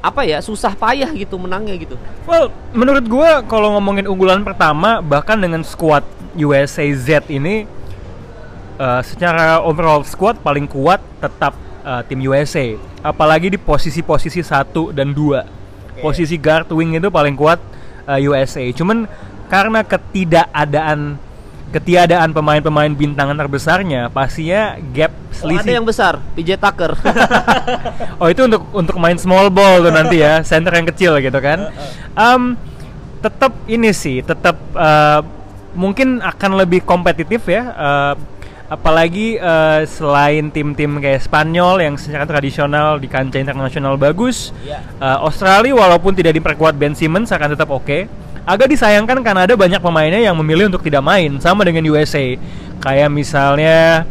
apa 0.00 0.24
ya 0.24 0.40
susah 0.40 0.72
payah 0.72 1.08
gitu 1.12 1.36
menangnya 1.36 1.76
gitu. 1.76 1.96
Well, 2.24 2.48
menurut 2.72 3.04
gua 3.04 3.44
kalau 3.44 3.76
ngomongin 3.76 4.08
unggulan 4.08 4.40
pertama 4.40 5.04
bahkan 5.04 5.36
dengan 5.36 5.60
squad 5.60 6.04
USA 6.36 6.88
Z 6.96 7.28
ini 7.28 7.68
uh, 8.80 9.04
secara 9.04 9.60
overall 9.60 10.00
squad 10.08 10.40
paling 10.40 10.64
kuat 10.64 11.04
tetap 11.20 11.52
uh, 11.84 12.00
tim 12.08 12.24
USA. 12.24 12.76
Apalagi 13.04 13.52
di 13.52 13.58
posisi-posisi 13.60 14.40
satu 14.40 14.92
dan 14.92 15.12
dua. 15.12 15.44
Posisi 16.00 16.40
guard 16.40 16.72
wing 16.72 16.96
itu 16.96 17.12
paling 17.12 17.36
kuat 17.36 17.60
uh, 18.08 18.16
USA. 18.16 18.64
Cuman 18.72 19.04
karena 19.52 19.84
ketidakadaan 19.84 21.20
ketiadaan 21.70 22.34
pemain-pemain 22.34 22.90
bintangan 22.90 23.38
terbesarnya 23.38 24.10
pastinya 24.10 24.74
gap 24.90 25.14
Oh, 25.40 25.48
ada 25.48 25.56
selisih 25.56 25.72
yang 25.80 25.86
besar, 25.88 26.20
PJ 26.36 26.60
Tucker. 26.60 26.92
Oh 28.20 28.28
itu 28.28 28.44
untuk 28.44 28.68
untuk 28.76 28.96
main 29.00 29.16
small 29.16 29.48
ball 29.48 29.80
tuh 29.80 29.88
nanti 29.88 30.20
ya, 30.20 30.42
center 30.50 30.68
yang 30.76 30.84
kecil 30.84 31.16
gitu 31.24 31.40
kan. 31.40 31.72
Um, 32.12 32.52
tetap 33.24 33.56
ini 33.64 33.88
sih, 33.96 34.20
tetap 34.20 34.60
uh, 34.76 35.24
mungkin 35.72 36.20
akan 36.20 36.60
lebih 36.60 36.84
kompetitif 36.84 37.48
ya. 37.48 37.72
uh, 37.72 38.14
apalagi 38.70 39.34
uh, 39.40 39.82
selain 39.82 40.52
tim-tim 40.52 41.02
kayak 41.02 41.26
Spanyol 41.26 41.82
yang 41.82 41.98
secara 41.98 42.22
tradisional 42.22 43.02
di 43.02 43.10
kancah 43.10 43.42
internasional 43.42 43.96
bagus, 43.96 44.54
uh, 45.00 45.24
Australia 45.24 45.74
walaupun 45.74 46.12
tidak 46.14 46.38
diperkuat 46.38 46.76
Ben 46.76 46.92
Simmons 46.92 47.32
akan 47.32 47.56
tetap 47.56 47.72
oke. 47.72 48.06
Agak 48.48 48.72
disayangkan 48.72 49.20
karena 49.20 49.46
ada 49.46 49.54
banyak 49.54 49.78
pemainnya 49.78 50.20
yang 50.20 50.36
memilih 50.38 50.72
untuk 50.72 50.82
tidak 50.84 51.04
main 51.04 51.38
sama 51.38 51.64
dengan 51.64 51.84
USA. 51.92 52.36
Kayak 52.80 53.08
misalnya 53.12 54.08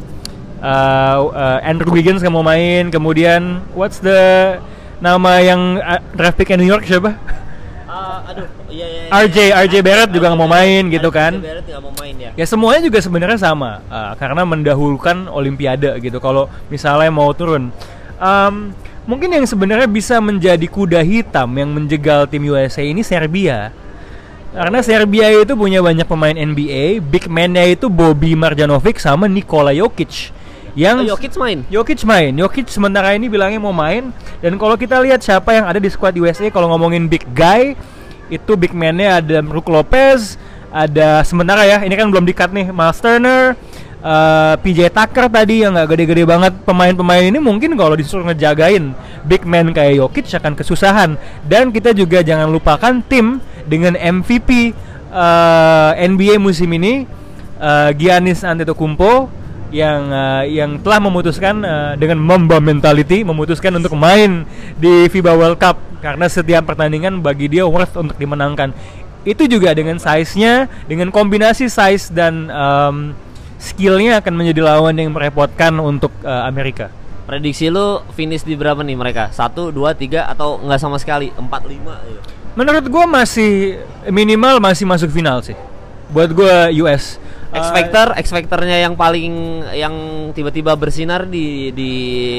uh, 0.62 1.18
uh, 1.30 1.60
Andrew 1.66 1.90
Wiggins 1.90 2.22
nggak 2.22 2.34
mau 2.34 2.46
main, 2.46 2.94
kemudian 2.94 3.66
what's 3.74 3.98
the 4.00 4.58
nama 5.02 5.42
yang 5.42 5.82
uh, 5.82 6.02
draft 6.14 6.38
pick 6.38 6.54
New 6.54 6.68
York 6.68 6.86
siapa? 6.86 7.18
Ah, 7.90 8.22
aduh, 8.30 8.46
iya 8.70 8.86
iya. 8.86 9.02
RJ 9.10 9.38
RJ 9.66 9.76
Barrett 9.82 10.12
juga 10.14 10.30
nggak 10.30 10.42
mau 10.46 10.52
main 10.52 10.94
gitu 10.94 11.10
kan. 11.10 11.42
RJ 11.42 11.44
Barrett 11.44 11.66
nggak 11.66 11.82
mau 11.82 11.94
main 11.98 12.16
ya. 12.22 12.32
Ya 12.38 12.46
semuanya 12.46 12.82
juga 12.86 13.02
sebenarnya 13.02 13.40
sama 13.42 13.82
uh, 13.90 14.14
karena 14.14 14.46
mendahulukan 14.46 15.26
Olimpiade 15.34 15.98
gitu. 16.06 16.22
Kalau 16.22 16.46
misalnya 16.70 17.10
mau 17.10 17.34
turun, 17.34 17.74
Um, 18.20 18.76
mungkin 19.08 19.32
yang 19.32 19.48
sebenarnya 19.48 19.88
bisa 19.88 20.20
menjadi 20.20 20.68
kuda 20.68 21.00
hitam 21.00 21.48
yang 21.56 21.72
menjegal 21.72 22.28
tim 22.28 22.44
USA 22.52 22.84
ini 22.84 23.00
Serbia. 23.00 23.72
Karena 24.50 24.82
Serbia 24.82 25.30
itu 25.30 25.54
punya 25.54 25.78
banyak 25.78 26.10
pemain 26.10 26.34
NBA, 26.34 27.06
big 27.06 27.30
man-nya 27.30 27.70
itu 27.70 27.86
Bobby 27.86 28.34
Marjanovic 28.34 28.98
sama 28.98 29.30
Nikola 29.30 29.70
Jokic. 29.70 30.34
Yang 30.74 30.98
Oh, 31.06 31.08
Jokic 31.14 31.34
main. 31.38 31.58
Jokic 31.70 32.02
main. 32.02 32.32
Jokic 32.34 32.68
sementara 32.70 33.14
ini 33.14 33.30
bilangnya 33.30 33.62
mau 33.62 33.74
main 33.74 34.10
dan 34.42 34.58
kalau 34.58 34.74
kita 34.74 34.98
lihat 35.06 35.22
siapa 35.22 35.54
yang 35.54 35.66
ada 35.70 35.78
di 35.78 35.90
squad 35.90 36.18
USA 36.18 36.50
kalau 36.50 36.70
ngomongin 36.74 37.06
big 37.06 37.26
guy 37.34 37.78
itu 38.30 38.52
big 38.58 38.74
man-nya 38.74 39.22
ada 39.22 39.42
Brook 39.42 39.70
Lopez, 39.70 40.38
ada 40.70 41.26
sementara 41.26 41.66
ya, 41.66 41.82
ini 41.82 41.94
kan 41.98 42.10
belum 42.14 42.26
di-cut 42.30 42.54
nih, 42.54 42.70
Miles 42.70 43.02
Turner, 43.02 43.58
eh, 44.06 44.54
PJ 44.62 44.94
Tucker 44.94 45.26
tadi 45.28 45.66
yang 45.66 45.74
nggak 45.74 45.90
gede-gede 45.98 46.24
banget 46.30 46.54
pemain-pemain 46.62 47.26
ini 47.26 47.42
mungkin 47.42 47.74
kalau 47.74 47.98
disuruh 47.98 48.26
ngejagain 48.30 48.94
big 49.26 49.44
man 49.44 49.74
kayak 49.74 50.00
Jokic 50.00 50.30
akan 50.38 50.54
kesusahan 50.56 51.10
dan 51.46 51.74
kita 51.74 51.92
juga 51.92 52.22
jangan 52.22 52.48
lupakan 52.50 53.02
tim 53.06 53.42
dengan 53.70 53.94
MVP 53.94 54.74
eh, 55.14 55.92
NBA 56.10 56.42
musim 56.42 56.74
ini 56.74 57.06
eh, 57.62 57.90
Giannis 57.94 58.42
Antetokounmpo 58.42 59.30
yang 59.70 60.10
eh, 60.10 60.44
yang 60.58 60.82
telah 60.82 60.98
memutuskan 60.98 61.62
eh, 61.62 61.94
dengan 62.02 62.18
Mamba 62.18 62.58
mentality 62.58 63.22
memutuskan 63.22 63.78
untuk 63.78 63.94
main 63.94 64.50
di 64.82 65.06
FIBA 65.08 65.34
World 65.38 65.62
Cup 65.62 65.78
karena 66.02 66.26
setiap 66.32 66.66
pertandingan 66.66 67.20
bagi 67.20 67.52
dia 67.52 67.68
worth 67.68 67.96
untuk 68.00 68.16
dimenangkan. 68.18 68.72
Itu 69.28 69.46
juga 69.52 69.76
dengan 69.76 70.00
size-nya, 70.00 70.72
dengan 70.88 71.12
kombinasi 71.12 71.68
size 71.68 72.08
dan 72.16 72.48
em, 72.48 72.96
skillnya 73.60 74.24
akan 74.24 74.34
menjadi 74.34 74.64
lawan 74.64 74.96
yang 74.96 75.12
merepotkan 75.12 75.76
untuk 75.78 76.10
eh, 76.24 76.44
Amerika. 76.48 76.88
Prediksi 77.28 77.70
lu 77.70 78.02
finish 78.18 78.42
di 78.42 78.58
berapa 78.58 78.82
nih 78.82 78.98
mereka? 78.98 79.30
Satu, 79.30 79.70
dua, 79.70 79.94
tiga, 79.94 80.26
atau 80.26 80.58
nggak 80.66 80.82
sama 80.82 80.98
sekali? 80.98 81.30
Empat, 81.36 81.62
lima? 81.70 82.00
gitu. 82.10 82.39
Menurut 82.58 82.86
gua 82.90 83.06
masih 83.06 83.82
minimal 84.10 84.62
masih 84.62 84.86
masuk 84.86 85.10
final 85.14 85.42
sih. 85.42 85.58
Buat 86.10 86.34
gua 86.34 86.70
US. 86.86 87.22
X 87.50 87.66
Eh, 87.66 87.74
Factor, 87.74 88.14
X 88.14 88.30
Factornya 88.30 88.78
yang 88.78 88.94
paling 88.94 89.66
yang 89.74 89.94
tiba-tiba 90.38 90.78
bersinar 90.78 91.26
di 91.26 91.74
di 91.74 91.92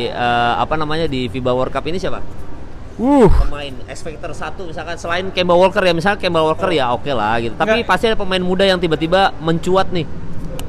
eh, 0.06 0.52
apa 0.54 0.78
namanya 0.78 1.10
di 1.10 1.26
FIBA 1.26 1.50
World 1.50 1.74
Cup 1.74 1.82
ini 1.90 1.98
siapa? 1.98 2.22
uh, 3.00 3.28
Pemain 3.48 3.74
X 3.88 4.04
Factor 4.04 4.30
satu 4.36 4.68
misalkan 4.68 5.00
selain 5.00 5.26
Kemba 5.32 5.56
Walker 5.56 5.80
ya 5.80 5.96
misalnya 5.96 6.20
Kemba 6.20 6.44
Walker 6.44 6.68
ya 6.70 6.92
oke 6.92 7.08
lah 7.10 7.40
gitu. 7.40 7.56
Tapi 7.56 7.82
Enggak. 7.82 7.88
pasti 7.88 8.04
ada 8.12 8.16
pemain 8.20 8.42
muda 8.42 8.68
yang 8.68 8.78
tiba-tiba 8.78 9.32
mencuat 9.40 9.88
nih. 9.90 10.06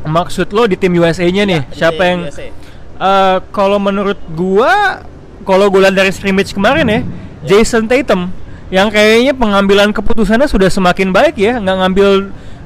maksud 0.01 0.50
lo 0.50 0.65
di 0.65 0.74
tim 0.74 0.98
USA-nya 0.98 1.45
nih, 1.45 1.62
Iya, 1.62 1.69
di 1.69 1.77
siapa 1.77 2.01
yang 2.01 2.19
USA. 2.25 2.50
Eh, 3.01 3.38
kalau 3.53 3.77
menurut 3.77 4.17
gua 4.33 5.05
kalau 5.45 5.69
lihat 5.69 5.93
dari 5.93 6.10
scrimmage 6.10 6.57
kemarin 6.57 6.89
ya, 6.89 7.00
Jason 7.45 7.86
Tatum 7.86 8.33
yang 8.71 8.87
kayaknya 8.87 9.35
pengambilan 9.35 9.91
keputusannya 9.91 10.47
sudah 10.47 10.71
semakin 10.71 11.11
baik 11.11 11.35
ya, 11.35 11.59
nggak 11.59 11.77
ngambil 11.83 12.09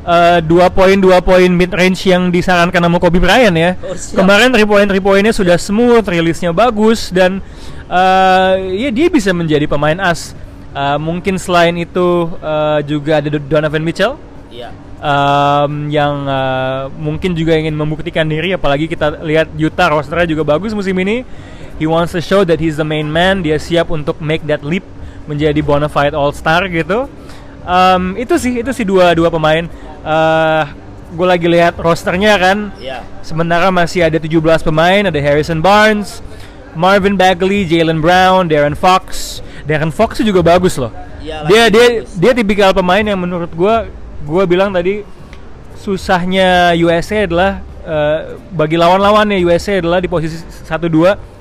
eh, 0.06 0.40
dua 0.46 0.70
poin 0.70 0.96
dua 1.02 1.20
poin 1.20 1.50
mid 1.50 1.74
range 1.74 2.06
yang 2.06 2.30
disarankan 2.30 2.78
sama 2.78 3.02
Kobe 3.02 3.18
Bryant 3.18 3.58
ya. 3.58 3.74
Oh, 3.82 3.98
siap. 3.98 4.22
Kemarin 4.22 4.54
three 4.54 4.70
point 4.70 4.86
three 4.86 5.02
pointnya 5.02 5.34
sudah 5.34 5.58
smooth, 5.58 6.06
rilisnya 6.06 6.54
bagus 6.54 7.10
dan 7.10 7.42
eh, 7.90 8.54
ya 8.86 8.90
dia 8.94 9.10
bisa 9.10 9.34
menjadi 9.34 9.66
pemain 9.66 9.98
as. 9.98 10.38
Eh, 10.72 11.00
mungkin 11.02 11.42
selain 11.42 11.74
itu 11.76 12.30
eh, 12.38 12.80
juga 12.86 13.20
ada 13.20 13.28
Donovan 13.42 13.82
Mitchell 13.82 14.16
Iya. 14.56 14.72
um, 15.04 15.92
yang 15.92 16.16
uh, 16.32 16.88
mungkin 16.96 17.36
juga 17.36 17.60
ingin 17.60 17.76
membuktikan 17.76 18.24
diri 18.24 18.56
apalagi 18.56 18.88
kita 18.88 19.20
lihat 19.20 19.52
Utah 19.60 19.92
rosternya 19.92 20.32
juga 20.32 20.48
bagus 20.48 20.72
musim 20.72 20.96
ini 20.96 21.28
he 21.76 21.84
wants 21.84 22.16
to 22.16 22.24
show 22.24 22.48
that 22.48 22.64
he's 22.64 22.80
the 22.80 22.88
main 22.88 23.12
man 23.12 23.44
dia 23.44 23.60
siap 23.60 23.92
untuk 23.92 24.16
make 24.24 24.48
that 24.48 24.64
leap 24.64 24.88
menjadi 25.26 25.60
bona 25.62 25.90
fide 25.90 26.14
all 26.14 26.32
star 26.34 26.66
gitu 26.70 27.10
um, 27.66 28.14
itu 28.16 28.34
sih 28.38 28.62
itu 28.62 28.72
sih 28.74 28.86
dua 28.86 29.14
dua 29.18 29.30
pemain 29.34 29.66
uh, 30.06 30.64
gue 31.16 31.28
lagi 31.28 31.48
lihat 31.48 31.80
rosternya 31.80 32.34
kan 32.36 32.58
Iya. 32.78 33.02
Sementara 33.26 33.74
masih 33.74 34.06
ada 34.06 34.22
17 34.22 34.38
pemain, 34.62 35.02
ada 35.10 35.18
Harrison 35.18 35.58
Barnes, 35.58 36.22
Marvin 36.78 37.18
Bagley, 37.18 37.66
Jalen 37.66 38.04
Brown, 38.04 38.46
Darren 38.46 38.78
Fox. 38.78 39.40
Darren 39.66 39.90
Fox 39.90 40.22
juga 40.22 40.46
bagus 40.46 40.78
loh. 40.78 40.94
Iya, 41.24 41.42
dia 41.50 41.64
dia 41.74 41.88
bagus. 42.06 42.14
dia 42.22 42.32
tipikal 42.38 42.70
pemain 42.76 43.02
yang 43.02 43.18
menurut 43.18 43.50
gua 43.58 43.90
gua 44.28 44.46
bilang 44.46 44.70
tadi 44.70 45.02
susahnya 45.82 46.78
USA 46.78 47.26
adalah 47.26 47.66
eh, 47.82 48.38
bagi 48.54 48.78
lawan-lawannya 48.78 49.42
USA 49.42 49.82
adalah 49.82 49.98
di 49.98 50.06
posisi 50.06 50.38
1-2 50.70 51.35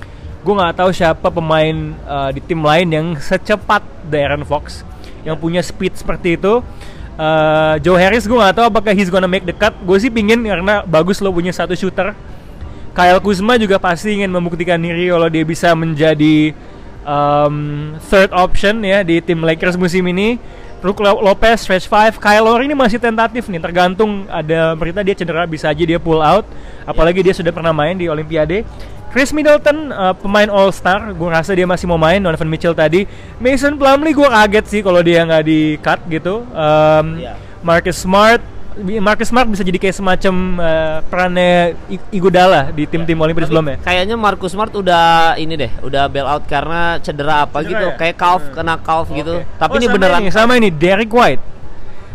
gue 0.45 0.53
nggak 0.53 0.77
tahu 0.77 0.93
siapa 0.93 1.27
pemain 1.33 1.73
eh, 1.97 2.29
di 2.37 2.41
tim 2.45 2.61
lain 2.61 2.87
yang 2.93 3.07
secepat 3.17 3.81
Darren 4.05 4.45
Fox 4.45 4.85
yang 5.25 5.33
punya 5.41 5.65
speed 5.65 5.97
seperti 5.97 6.37
itu 6.37 6.61
Eh, 7.15 7.75
Joe 7.79 7.95
Harris 7.95 8.27
gue 8.27 8.35
nggak 8.35 8.59
tahu 8.59 8.65
apakah 8.67 8.91
he's 8.91 9.07
gonna 9.07 9.23
make 9.23 9.47
the 9.47 9.55
cut 9.55 9.71
gue 9.71 9.97
sih 10.03 10.11
pingin 10.11 10.43
karena 10.43 10.83
bagus 10.83 11.23
lo 11.23 11.31
punya 11.31 11.55
satu 11.55 11.71
shooter 11.71 12.11
Kyle 12.91 13.19
Kuzma 13.23 13.55
juga 13.55 13.79
pasti 13.79 14.19
ingin 14.19 14.27
membuktikan 14.27 14.75
diri 14.75 15.07
kalau 15.07 15.31
dia 15.31 15.47
bisa 15.47 15.71
menjadi 15.71 16.51
um, 17.07 17.95
third 18.11 18.35
option 18.35 18.83
ya 18.83 19.03
di 19.03 19.19
tim 19.19 19.43
Lakers 19.43 19.75
musim 19.75 20.03
ini. 20.07 20.39
Brook 20.79 21.03
Lo- 21.03 21.19
Lopez 21.19 21.65
stretch 21.65 21.91
5, 21.91 22.21
Kyle 22.23 22.45
Lowry 22.45 22.71
ini 22.71 22.77
masih 22.77 23.01
tentatif 23.01 23.49
nih, 23.49 23.57
tergantung 23.57 24.29
ada 24.29 24.77
berita 24.77 25.01
dia 25.01 25.17
cedera 25.17 25.43
bisa 25.43 25.67
aja 25.67 25.83
dia 25.83 25.99
pull 25.99 26.23
out. 26.23 26.47
Apalagi 26.87 27.19
dia 27.19 27.33
sudah 27.33 27.51
pernah 27.51 27.75
main 27.75 27.99
di 27.99 28.05
Olimpiade. 28.07 28.63
Chris 29.15 29.31
Middleton 29.31 29.95
uh, 29.95 30.11
pemain 30.11 30.51
All 30.51 30.67
Star, 30.69 31.15
gue 31.15 31.29
rasa 31.31 31.55
dia 31.55 31.63
masih 31.63 31.87
mau 31.87 31.95
main. 31.95 32.19
Donovan 32.19 32.51
Mitchell 32.51 32.75
tadi, 32.75 33.07
Mason 33.39 33.79
Plumlee 33.79 34.11
gue 34.11 34.27
kaget 34.27 34.65
sih 34.67 34.81
kalau 34.83 34.99
dia 34.99 35.23
nggak 35.23 35.43
di 35.47 35.79
cut 35.79 36.03
gitu. 36.11 36.43
Um, 36.51 37.15
Iya. 37.15 37.39
Marcus 37.63 37.95
Smart 37.95 38.43
Marcus 38.75 39.31
Smart 39.31 39.47
bisa 39.47 39.63
jadi 39.63 39.79
kayak 39.79 39.95
semacam 39.95 40.35
uh, 40.59 40.97
perannya 41.07 41.79
I- 41.87 42.11
Iguodala 42.11 42.75
di 42.75 42.83
tim-tim 42.83 43.15
Olimpiade 43.15 43.47
sebelumnya. 43.47 43.79
Kayaknya 43.79 44.19
Marcus 44.19 44.51
Smart 44.51 44.75
udah 44.75 45.39
ini 45.39 45.55
deh, 45.55 45.71
udah 45.79 46.11
bail 46.11 46.27
out 46.27 46.43
karena 46.43 46.99
cedera 46.99 47.47
apa 47.47 47.63
Cedera 47.63 47.71
gitu, 47.71 47.85
ya? 47.87 47.95
kayak 47.95 48.15
calf 48.19 48.43
Hmm. 48.43 48.51
kena 48.51 48.75
calf 48.83 49.07
gitu. 49.15 49.39
Oke. 49.39 49.47
Tapi 49.55 49.71
Oh, 49.71 49.79
ini 49.79 49.87
sama 49.87 49.95
beneran 49.95 50.19
ini, 50.19 50.29
sama 50.29 50.51
ini 50.59 50.69
Derek 50.75 51.07
White. 51.07 51.43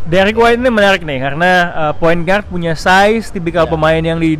Derek 0.05 0.37
White 0.37 0.61
ini 0.61 0.69
menarik 0.69 1.01
nih 1.01 1.17
karena 1.19 1.51
uh, 1.73 1.93
point 1.97 2.21
guard 2.21 2.45
punya 2.45 2.77
size, 2.77 3.33
tipikal 3.33 3.65
Ya. 3.65 3.73
pemain 3.73 4.03
yang 4.05 4.21
di 4.21 4.37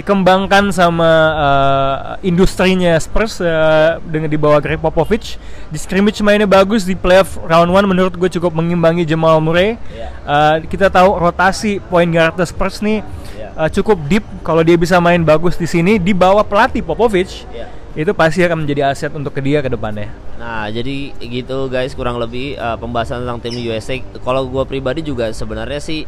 dikembangkan 0.00 0.72
sama 0.72 1.10
uh, 1.36 1.96
industrinya 2.24 2.96
Spurs 2.96 3.36
uh, 3.44 4.00
dengan 4.08 4.32
di 4.32 4.40
bawah 4.40 4.56
Greg 4.56 4.80
Popovich. 4.80 5.36
Di 5.68 5.76
scrimmage 5.76 6.24
mainnya 6.24 6.48
bagus 6.48 6.88
di 6.88 6.96
playoff 6.96 7.36
round 7.44 7.68
1 7.68 7.84
menurut 7.84 8.16
gue 8.16 8.32
cukup 8.40 8.56
mengimbangi 8.56 9.04
Jamal 9.04 9.44
Murray. 9.44 9.76
Yeah. 9.92 10.10
Uh, 10.24 10.56
kita 10.64 10.88
tahu 10.88 11.20
rotasi 11.20 11.84
point 11.92 12.08
guard 12.08 12.40
Spurs 12.48 12.80
nih 12.80 13.04
Yeah. 13.30 13.56
uh, 13.56 13.70
cukup 13.72 13.96
deep 14.04 14.26
kalau 14.44 14.60
dia 14.60 14.76
bisa 14.76 15.00
main 15.00 15.24
bagus 15.24 15.56
di 15.56 15.64
sini 15.64 15.96
di 15.96 16.12
bawah 16.12 16.44
pelatih 16.44 16.84
Popovich. 16.84 17.48
Yeah. 17.52 17.72
Itu 17.96 18.12
pasti 18.12 18.44
akan 18.44 18.64
menjadi 18.64 18.92
aset 18.92 19.12
untuk 19.16 19.32
ke 19.32 19.40
dia 19.40 19.64
ke 19.64 19.70
depannya. 19.72 20.12
Nah, 20.36 20.68
jadi 20.68 21.12
gitu 21.16 21.68
guys 21.68 21.92
kurang 21.92 22.16
lebih 22.20 22.56
uh, 22.56 22.76
pembahasan 22.76 23.24
tentang 23.24 23.40
tim 23.40 23.56
USA. 23.64 23.96
Kalau 24.20 24.44
gue 24.48 24.64
pribadi 24.68 25.00
juga 25.04 25.32
sebenarnya 25.32 25.80
sih 25.80 26.04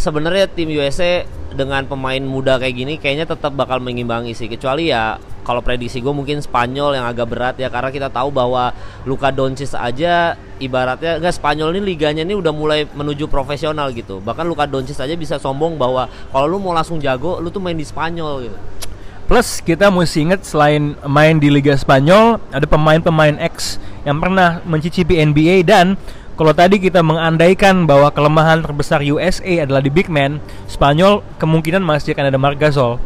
sebenarnya 0.00 0.48
tim 0.48 0.72
USA 0.72 1.28
dengan 1.52 1.84
pemain 1.84 2.22
muda 2.24 2.56
kayak 2.56 2.74
gini 2.74 2.94
kayaknya 2.96 3.28
tetap 3.28 3.52
bakal 3.52 3.76
mengimbangi 3.84 4.32
sih. 4.32 4.48
Kecuali 4.48 4.88
ya 4.88 5.20
kalau 5.44 5.60
prediksi 5.60 6.00
gue 6.00 6.14
mungkin 6.14 6.40
Spanyol 6.40 6.96
yang 6.96 7.04
agak 7.04 7.26
berat 7.28 7.54
ya 7.60 7.68
karena 7.68 7.92
kita 7.92 8.08
tahu 8.08 8.32
bahwa 8.32 8.72
Luka 9.04 9.28
Doncic 9.28 9.76
aja 9.76 10.40
ibaratnya 10.56 11.20
enggak 11.20 11.36
Spanyol 11.36 11.76
ini 11.76 11.80
liganya 11.92 12.22
ini 12.24 12.32
udah 12.32 12.52
mulai 12.54 12.88
menuju 12.88 13.28
profesional 13.28 13.92
gitu. 13.92 14.24
Bahkan 14.24 14.48
Luka 14.48 14.64
Doncic 14.64 14.96
aja 14.96 15.12
bisa 15.12 15.36
sombong 15.36 15.76
bahwa 15.76 16.08
kalau 16.32 16.48
lu 16.48 16.56
mau 16.56 16.72
langsung 16.72 16.96
jago 16.96 17.36
lu 17.36 17.52
tuh 17.52 17.60
main 17.60 17.76
di 17.76 17.84
Spanyol 17.84 18.48
gitu. 18.48 18.58
Plus 19.30 19.62
kita 19.62 19.94
mesti 19.94 20.26
ingat 20.26 20.42
selain 20.42 20.98
main 21.06 21.38
di 21.38 21.54
Liga 21.54 21.78
Spanyol 21.78 22.42
ada 22.50 22.66
pemain-pemain 22.66 23.38
X 23.38 23.78
yang 24.02 24.18
pernah 24.18 24.58
mencicipi 24.66 25.22
NBA 25.22 25.62
dan 25.62 25.94
kalau 26.40 26.56
tadi 26.56 26.80
kita 26.80 27.04
mengandaikan 27.04 27.84
bahwa 27.84 28.08
kelemahan 28.08 28.64
terbesar 28.64 29.04
USA 29.04 29.60
adalah 29.60 29.84
di 29.84 29.92
big 29.92 30.08
man, 30.08 30.40
Spanyol 30.64 31.20
kemungkinan 31.36 31.84
masih 31.84 32.16
akan 32.16 32.32
ada 32.32 32.40
Marc 32.40 32.56
Gasol. 32.56 32.96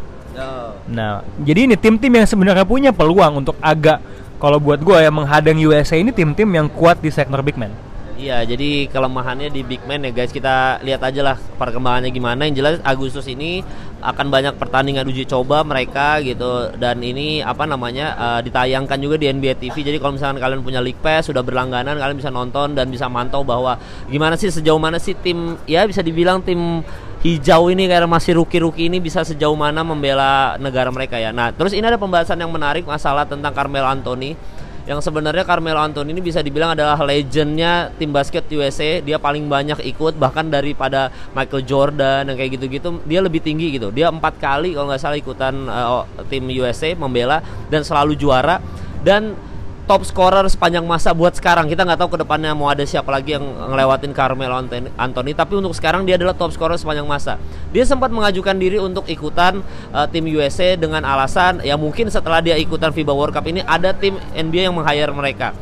Nah, 0.87 1.19
jadi 1.43 1.67
ini 1.67 1.75
tim-tim 1.75 2.15
yang 2.15 2.23
sebenarnya 2.23 2.63
punya 2.63 2.95
peluang 2.95 3.43
untuk 3.43 3.59
agak 3.59 3.99
kalau 4.39 4.55
buat 4.55 4.79
gue 4.79 5.03
ya 5.03 5.11
menghadang 5.11 5.59
USA 5.67 5.99
ini 5.99 6.15
tim-tim 6.15 6.47
yang 6.47 6.71
kuat 6.71 7.03
di 7.03 7.11
sektor 7.11 7.43
big 7.43 7.59
man. 7.59 7.75
Iya, 8.15 8.47
jadi 8.47 8.87
kelemahannya 8.87 9.51
di 9.51 9.59
big 9.67 9.83
man 9.83 10.07
ya 10.07 10.11
guys. 10.15 10.31
Kita 10.31 10.79
lihat 10.79 11.03
aja 11.03 11.19
lah 11.19 11.35
perkembangannya 11.35 12.15
gimana. 12.15 12.47
Yang 12.47 12.55
jelas 12.63 12.75
Agustus 12.87 13.27
ini 13.27 13.59
akan 13.99 14.31
banyak 14.31 14.55
pertandingan 14.55 15.03
uji 15.03 15.27
coba 15.27 15.67
mereka 15.67 16.23
gitu 16.23 16.71
dan 16.79 17.03
ini 17.03 17.43
apa 17.43 17.67
namanya 17.67 18.15
uh, 18.15 18.39
ditayangkan 18.39 18.95
juga 19.03 19.19
di 19.19 19.27
NBA 19.27 19.59
TV. 19.59 19.83
Jadi 19.83 19.99
kalau 19.99 20.15
misalkan 20.15 20.39
kalian 20.39 20.63
punya 20.63 20.79
League 20.79 21.03
Pass 21.03 21.27
sudah 21.27 21.43
berlangganan, 21.43 21.99
kalian 21.99 22.15
bisa 22.15 22.31
nonton 22.31 22.71
dan 22.71 22.87
bisa 22.87 23.11
mantau 23.11 23.43
bahwa 23.43 23.75
gimana 24.07 24.39
sih 24.39 24.47
sejauh 24.47 24.79
mana 24.79 24.95
sih 24.95 25.11
tim 25.19 25.59
ya 25.67 25.83
bisa 25.83 25.99
dibilang 25.99 26.39
tim 26.39 26.87
hijau 27.19 27.67
ini 27.67 27.89
karena 27.89 28.07
masih 28.07 28.39
rookie-rookie 28.39 28.87
ini 28.87 29.03
bisa 29.03 29.27
sejauh 29.27 29.57
mana 29.59 29.83
membela 29.83 30.55
negara 30.55 30.87
mereka 30.87 31.19
ya. 31.19 31.35
Nah, 31.35 31.51
terus 31.51 31.75
ini 31.75 31.83
ada 31.83 31.99
pembahasan 31.99 32.39
yang 32.39 32.53
menarik 32.53 32.87
masalah 32.87 33.27
tentang 33.27 33.51
Carmelo 33.51 33.89
Anthony 33.91 34.39
yang 34.85 35.01
sebenarnya 35.01 35.41
Carmelo 35.41 35.81
Anthony 35.81 36.13
ini 36.13 36.21
bisa 36.21 36.45
dibilang 36.45 36.77
adalah 36.77 36.93
legendnya 37.01 37.89
tim 37.97 38.13
basket 38.13 38.45
USA 38.53 39.01
dia 39.01 39.17
paling 39.17 39.49
banyak 39.49 39.81
ikut 39.81 40.13
bahkan 40.21 40.45
daripada 40.45 41.09
Michael 41.33 41.65
Jordan 41.65 42.29
yang 42.29 42.37
kayak 42.37 42.61
gitu-gitu 42.61 43.01
dia 43.09 43.19
lebih 43.25 43.41
tinggi 43.41 43.73
gitu. 43.73 43.89
Dia 43.89 44.13
empat 44.13 44.37
kali 44.37 44.77
kalau 44.77 44.93
nggak 44.93 45.01
salah 45.01 45.17
ikutan 45.17 45.53
uh, 45.65 46.05
tim 46.29 46.45
USA 46.53 46.93
membela 46.93 47.41
dan 47.73 47.81
selalu 47.81 48.13
juara. 48.13 48.61
Dan 49.05 49.37
top 49.85 50.01
scorer 50.01 50.45
sepanjang 50.49 50.81
masa 50.81 51.13
buat 51.13 51.37
sekarang. 51.37 51.69
Kita 51.69 51.85
nggak 51.85 52.01
tahu 52.01 52.17
ke 52.17 52.19
depannya 52.25 52.57
mau 52.57 52.69
ada 52.69 52.81
siapa 52.83 53.09
lagi 53.13 53.37
yang 53.37 53.45
ngelewatin 53.45 54.11
Carmelo 54.17 54.57
Anthony, 54.97 55.31
tapi 55.37 55.53
untuk 55.61 55.77
sekarang 55.77 56.03
dia 56.03 56.17
adalah 56.17 56.33
top 56.33 56.53
scorer 56.53 56.77
sepanjang 56.77 57.05
masa. 57.05 57.37
Dia 57.69 57.85
sempat 57.85 58.09
mengajukan 58.09 58.57
diri 58.57 58.81
untuk 58.81 59.05
ikutan 59.05 59.61
uh, 59.93 60.09
tim 60.09 60.25
USA 60.33 60.73
dengan 60.73 61.05
alasan 61.05 61.61
ya 61.61 61.77
mungkin 61.77 62.09
setelah 62.09 62.41
dia 62.41 62.57
ikutan 62.57 62.89
FIBA 62.89 63.13
World 63.13 63.33
Cup 63.37 63.45
ini 63.45 63.61
ada 63.61 63.93
tim 63.93 64.17
NBA 64.33 64.69
yang 64.69 64.75
meng-hire 64.75 65.13
mereka. 65.13 65.53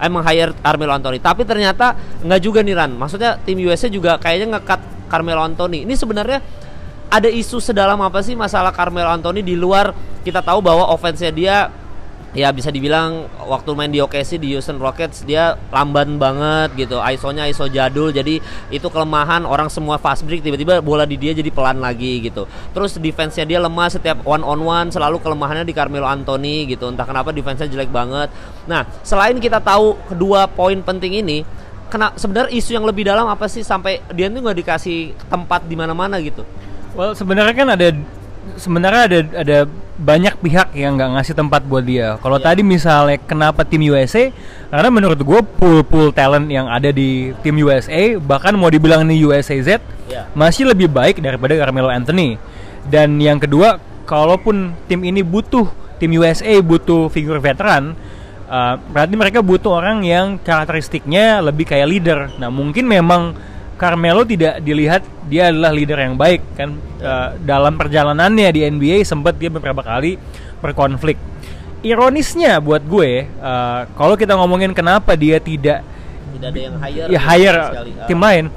Eh, 0.00 0.08
meng-hire 0.08 0.56
Carmelo 0.60 0.92
Anthony. 0.96 1.20
Tapi 1.20 1.44
ternyata 1.44 1.96
nggak 2.24 2.40
juga 2.40 2.60
nih 2.64 2.72
Ran. 2.76 2.92
Maksudnya 2.96 3.36
tim 3.44 3.60
USA 3.64 3.88
juga 3.88 4.16
kayaknya 4.16 4.56
ngekat 4.56 4.80
Carmelo 5.08 5.44
Anthony. 5.44 5.84
Ini 5.84 5.92
sebenarnya 5.96 6.40
ada 7.10 7.28
isu 7.28 7.60
sedalam 7.60 8.00
apa 8.00 8.20
sih 8.24 8.36
masalah 8.36 8.72
Carmelo 8.72 9.08
Anthony 9.12 9.44
di 9.44 9.56
luar? 9.56 9.92
Kita 10.20 10.44
tahu 10.44 10.60
bahwa 10.60 10.88
offense-nya 10.92 11.32
dia 11.32 11.56
ya 12.30 12.54
bisa 12.54 12.70
dibilang 12.70 13.26
waktu 13.42 13.70
main 13.74 13.90
di 13.90 13.98
OKC 13.98 14.38
di 14.38 14.54
Houston 14.54 14.78
Rockets 14.78 15.26
dia 15.26 15.58
lamban 15.74 16.14
banget 16.14 16.74
gitu. 16.78 17.02
ISO-nya 17.02 17.50
ISO 17.50 17.66
jadul. 17.66 18.14
Jadi 18.14 18.38
itu 18.70 18.86
kelemahan 18.86 19.42
orang 19.42 19.66
semua 19.66 19.98
fast 19.98 20.22
break 20.22 20.42
tiba-tiba 20.46 20.78
bola 20.78 21.02
di 21.02 21.18
dia 21.18 21.34
jadi 21.34 21.50
pelan 21.50 21.82
lagi 21.82 22.22
gitu. 22.22 22.46
Terus 22.70 22.94
defense-nya 23.02 23.44
dia 23.46 23.58
lemah 23.58 23.88
setiap 23.90 24.22
one 24.22 24.46
on 24.46 24.62
one 24.62 24.88
selalu 24.94 25.18
kelemahannya 25.18 25.66
di 25.66 25.74
Carmelo 25.74 26.06
Anthony 26.06 26.70
gitu. 26.70 26.86
Entah 26.86 27.06
kenapa 27.06 27.34
defense-nya 27.34 27.66
jelek 27.66 27.90
banget. 27.90 28.30
Nah 28.70 28.86
selain 29.02 29.34
kita 29.42 29.58
tahu 29.58 29.98
kedua 30.06 30.46
poin 30.46 30.78
penting 30.86 31.18
ini 31.18 31.42
kena 31.90 32.14
sebenarnya 32.14 32.54
isu 32.54 32.70
yang 32.78 32.86
lebih 32.86 33.02
dalam 33.10 33.26
apa 33.26 33.50
sih? 33.50 33.66
Sampai 33.66 33.98
dia 34.14 34.30
tuh 34.30 34.38
nggak 34.38 34.58
dikasih 34.62 35.18
tempat 35.26 35.66
di 35.66 35.74
mana-mana 35.74 36.22
gitu. 36.22 36.46
Well, 36.94 37.14
sebenarnya 37.14 37.54
kan 37.54 37.68
ada 37.74 37.94
sebenarnya 38.56 39.02
ada 39.06 39.18
ada 39.40 39.58
banyak 40.00 40.34
pihak 40.40 40.72
yang 40.72 40.96
nggak 40.96 41.12
ngasih 41.20 41.34
tempat 41.36 41.60
buat 41.68 41.84
dia. 41.84 42.16
Kalau 42.24 42.40
Iya. 42.40 42.46
tadi 42.52 42.62
misalnya 42.64 43.20
kenapa 43.20 43.68
tim 43.68 43.84
USA? 43.84 44.32
Karena 44.72 44.88
menurut 44.88 45.20
gue 45.20 45.40
pool 45.60 45.84
pool 45.84 46.08
talent 46.08 46.48
yang 46.48 46.64
ada 46.72 46.88
di 46.88 47.36
tim 47.44 47.60
USA 47.60 48.16
bahkan 48.16 48.56
mau 48.56 48.72
dibilang 48.72 49.04
ini 49.04 49.20
USA 49.28 49.60
Z 49.60 49.84
Iya. 50.08 50.24
masih 50.32 50.72
lebih 50.72 50.88
baik 50.88 51.20
daripada 51.20 51.52
Carmelo 51.60 51.92
Anthony. 51.92 52.40
Dan 52.88 53.20
yang 53.20 53.36
kedua, 53.36 53.76
kalaupun 54.08 54.72
tim 54.88 55.04
ini 55.04 55.20
butuh 55.20 55.68
tim 56.00 56.16
USA 56.16 56.56
butuh 56.64 57.12
figur 57.12 57.36
veteran, 57.44 57.92
uh, 58.48 58.80
berarti 58.90 59.14
mereka 59.20 59.44
butuh 59.44 59.84
orang 59.84 60.00
yang 60.00 60.40
karakteristiknya 60.40 61.44
lebih 61.44 61.68
kayak 61.68 61.86
leader. 61.86 62.32
Nah 62.40 62.48
mungkin 62.48 62.88
memang 62.88 63.36
Carmelo 63.80 64.28
tidak 64.28 64.60
dilihat 64.60 65.00
dia 65.24 65.48
adalah 65.48 65.72
leader 65.72 65.96
yang 65.96 66.20
baik 66.20 66.44
kan 66.54 66.76
Uh, 67.00 67.32
dalam 67.48 67.80
perjalanannya 67.80 68.52
di 68.52 68.60
NBA 68.60 69.08
sempat 69.08 69.32
dia 69.40 69.48
beberapa 69.48 69.80
kali 69.80 70.20
berkonflik. 70.60 71.16
Ironisnya 71.80 72.60
buat 72.60 72.84
gue 72.84 73.24
uh, 73.40 73.88
kalau 73.96 74.20
kita 74.20 74.36
ngomongin 74.36 74.76
kenapa 74.76 75.16
dia 75.16 75.40
tidak 75.40 75.80
tidak 76.36 76.48
ada 76.52 76.60
yang 76.60 76.76
hire 76.76 77.06
ya 77.08 77.20
hire. 77.24 77.56
Ah. 77.56 78.04
tim 78.04 78.20
lain, 78.20 78.52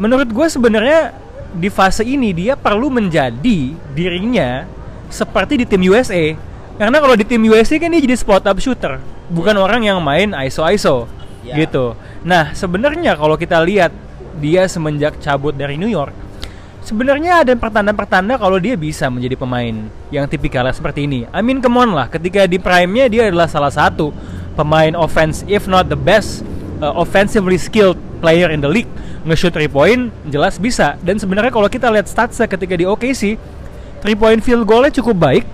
menurut 0.00 0.24
gue 0.32 0.46
sebenarnya 0.48 1.12
di 1.52 1.68
fase 1.68 2.08
ini 2.08 2.32
dia 2.32 2.56
perlu 2.56 2.88
menjadi 2.88 3.76
dirinya 3.92 4.64
seperti 5.12 5.60
di 5.60 5.68
tim 5.68 5.84
USA. 5.84 6.32
Karena 6.80 7.04
kalau 7.04 7.20
di 7.20 7.28
tim 7.28 7.44
USA 7.44 7.76
kan 7.76 7.92
dia 7.92 8.00
jadi 8.00 8.16
spot 8.16 8.48
up 8.48 8.56
shooter, 8.64 8.96
bukan 9.28 9.60
orang 9.60 9.84
yang 9.84 10.00
main 10.00 10.32
ISO 10.32 10.64
ISO 10.72 11.04
Ya. 11.44 11.60
gitu. 11.60 11.92
Nah 12.24 12.56
sebenarnya 12.56 13.20
kalau 13.20 13.36
kita 13.36 13.60
lihat 13.60 13.92
dia 14.38 14.66
semenjak 14.66 15.18
cabut 15.22 15.54
dari 15.54 15.78
New 15.78 15.90
York, 15.90 16.14
sebenarnya 16.84 17.42
ada 17.42 17.52
pertanda-pertanda 17.56 18.36
kalau 18.36 18.60
dia 18.60 18.76
bisa 18.76 19.08
menjadi 19.08 19.40
pemain 19.40 19.88
yang 20.12 20.24
tipikalnya 20.28 20.76
seperti 20.76 21.08
ini. 21.08 21.24
I 21.32 21.40
mean 21.40 21.64
come 21.64 21.80
lah, 21.80 22.06
ketika 22.12 22.44
di 22.44 22.60
prime-nya 22.60 23.08
dia 23.08 23.28
adalah 23.32 23.48
salah 23.48 23.72
satu 23.72 24.12
pemain 24.54 24.94
offense 24.94 25.42
if 25.50 25.66
not 25.66 25.90
the 25.90 25.98
best 25.98 26.46
uh, 26.78 26.94
offensively 26.94 27.58
skilled 27.58 27.98
player 28.22 28.52
in 28.52 28.60
the 28.62 28.70
league. 28.70 28.90
Nge-shoot 29.24 29.56
3 29.56 29.72
point 29.72 30.12
jelas 30.28 30.60
bisa 30.60 31.00
dan 31.00 31.16
sebenarnya 31.16 31.48
kalau 31.48 31.64
kita 31.64 31.88
lihat 31.88 32.04
statsnya 32.04 32.44
ketika 32.44 32.76
di 32.76 32.84
OKC 32.84 33.40
3 34.04 34.20
point 34.20 34.40
field 34.44 34.68
goal-nya 34.68 34.92
cukup 35.00 35.16
baik 35.16 35.44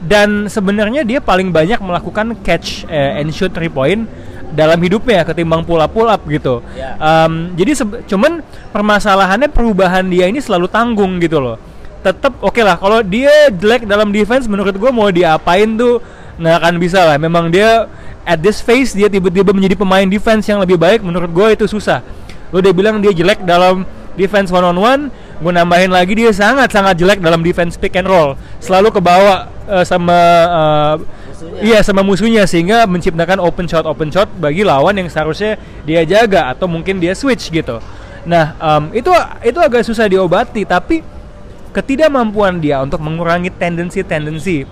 dan 0.00 0.48
sebenarnya 0.48 1.04
dia 1.04 1.20
paling 1.20 1.52
banyak 1.52 1.76
melakukan 1.84 2.32
catch 2.40 2.88
eh, 2.88 3.20
and 3.20 3.28
shoot 3.36 3.52
3 3.52 3.68
point 3.68 4.08
dalam 4.50 4.78
hidupnya 4.82 5.22
ketimbang 5.22 5.62
pull 5.62 5.80
up 5.80 5.90
pull 5.90 6.06
up 6.10 6.22
gitu. 6.26 6.60
Ya. 6.74 6.98
Um, 6.98 7.54
jadi 7.54 7.78
cuman 8.06 8.42
permasalahannya 8.74 9.48
perubahan 9.50 10.06
dia 10.06 10.26
ini 10.26 10.42
selalu 10.42 10.66
tanggung 10.70 11.18
gitu 11.22 11.38
loh. 11.38 11.56
Tetap 12.00 12.40
oke 12.40 12.60
lah 12.64 12.80
kalau 12.80 13.04
dia 13.04 13.52
jelek 13.52 13.84
dalam 13.84 14.10
defense 14.10 14.48
menurut 14.48 14.72
gue 14.72 14.90
mau 14.90 15.08
diapain 15.12 15.68
tuh 15.76 16.02
nggak 16.40 16.56
akan 16.60 16.74
bisa 16.80 17.00
lah. 17.04 17.16
Memang 17.20 17.52
dia 17.52 17.86
at 18.24 18.40
this 18.40 18.60
phase 18.60 18.92
dia 18.92 19.08
tiba-tiba 19.08 19.52
menjadi 19.52 19.76
pemain 19.78 20.06
defense 20.06 20.48
yang 20.48 20.60
lebih 20.60 20.76
baik 20.80 21.00
menurut 21.04 21.30
gue 21.30 21.48
itu 21.56 21.66
susah. 21.68 22.02
Lo 22.50 22.58
udah 22.58 22.72
bilang 22.74 22.98
dia 22.98 23.14
jelek 23.14 23.46
dalam 23.46 23.86
defense 24.18 24.50
one 24.50 24.66
on 24.66 24.76
one, 24.76 25.02
gue 25.38 25.52
nambahin 25.54 25.88
lagi 25.88 26.12
dia 26.18 26.34
sangat 26.34 26.74
sangat 26.74 26.98
jelek 26.98 27.22
dalam 27.22 27.40
defense 27.40 27.78
pick 27.78 27.94
and 27.94 28.10
roll. 28.10 28.34
Selalu 28.58 28.90
kebawa 28.90 29.46
eh, 29.70 29.84
sama 29.86 30.18
eh, 30.50 30.94
Musuhnya. 31.40 31.60
Iya 31.64 31.78
sama 31.80 32.04
musuhnya 32.04 32.44
sehingga 32.44 32.84
menciptakan 32.84 33.40
open 33.40 33.64
shot 33.64 33.88
open 33.88 34.12
shot 34.12 34.28
bagi 34.36 34.60
lawan 34.60 34.92
yang 34.92 35.08
seharusnya 35.08 35.56
dia 35.88 36.04
jaga 36.04 36.52
atau 36.52 36.68
mungkin 36.68 37.00
dia 37.00 37.16
switch 37.16 37.48
gitu. 37.48 37.80
Nah 38.28 38.52
em, 38.60 39.00
itu 39.00 39.08
itu 39.40 39.58
agak 39.58 39.80
susah 39.88 40.04
diobati 40.04 40.68
tapi 40.68 41.00
ketidakmampuan 41.72 42.60
dia 42.60 42.84
untuk 42.84 43.00
mengurangi 43.00 43.48
tendensi-tendensi 43.48 44.68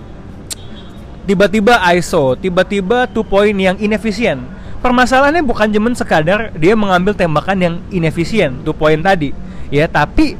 tiba-tiba 1.25 1.77
ISO, 1.97 2.37
tiba-tiba 2.37 3.09
two 3.09 3.25
point 3.25 3.57
yang 3.57 3.77
inefisien. 3.81 4.41
Permasalahannya 4.79 5.43
bukan 5.43 5.67
cuman 5.69 5.93
sekadar 5.93 6.55
dia 6.55 6.71
mengambil 6.77 7.11
tembakan 7.11 7.57
yang 7.59 7.75
inefisien 7.91 8.61
two 8.61 8.73
point 8.73 9.01
tadi, 9.01 9.33
ya 9.73 9.85
tapi 9.85 10.37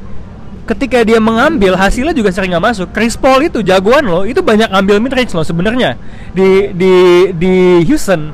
ketika 0.70 1.02
dia 1.02 1.18
mengambil 1.18 1.74
hasilnya 1.74 2.14
juga 2.14 2.30
sering 2.30 2.54
nggak 2.54 2.66
masuk. 2.70 2.88
Chris 2.94 3.18
Paul 3.18 3.50
itu 3.50 3.66
jagoan 3.66 4.06
loh, 4.06 4.22
itu 4.22 4.46
banyak 4.46 4.70
ambil 4.70 5.02
mid 5.02 5.10
range 5.10 5.34
loh 5.34 5.42
sebenarnya 5.42 5.98
di 6.30 6.70
di 6.78 6.94
di 7.34 7.56
Houston. 7.90 8.30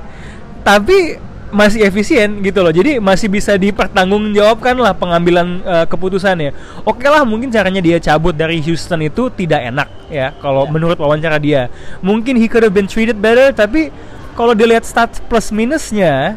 Tapi 0.67 1.15
masih 1.55 1.87
efisien 1.87 2.43
gitu 2.43 2.59
loh. 2.59 2.75
Jadi 2.75 2.99
masih 2.99 3.31
bisa 3.31 3.55
dipertanggungjawabkan 3.55 4.75
lah 4.75 4.91
pengambilan 4.91 5.63
uh, 5.63 5.85
keputusannya. 5.87 6.51
Oke 6.83 7.07
lah 7.07 7.23
mungkin 7.23 7.47
caranya 7.47 7.79
dia 7.79 7.95
cabut 8.03 8.35
dari 8.35 8.59
Houston 8.59 9.07
itu 9.07 9.31
tidak 9.31 9.71
enak 9.71 9.87
ya 10.11 10.35
kalau 10.43 10.67
yeah. 10.67 10.73
menurut 10.75 10.97
wawancara 10.99 11.39
dia. 11.39 11.71
Mungkin 12.03 12.35
he 12.35 12.51
could 12.51 12.67
have 12.67 12.75
been 12.75 12.89
treated 12.91 13.15
better 13.15 13.55
tapi 13.55 13.95
kalau 14.35 14.51
dilihat 14.51 14.83
stats 14.83 15.23
plus 15.23 15.55
minusnya 15.55 16.35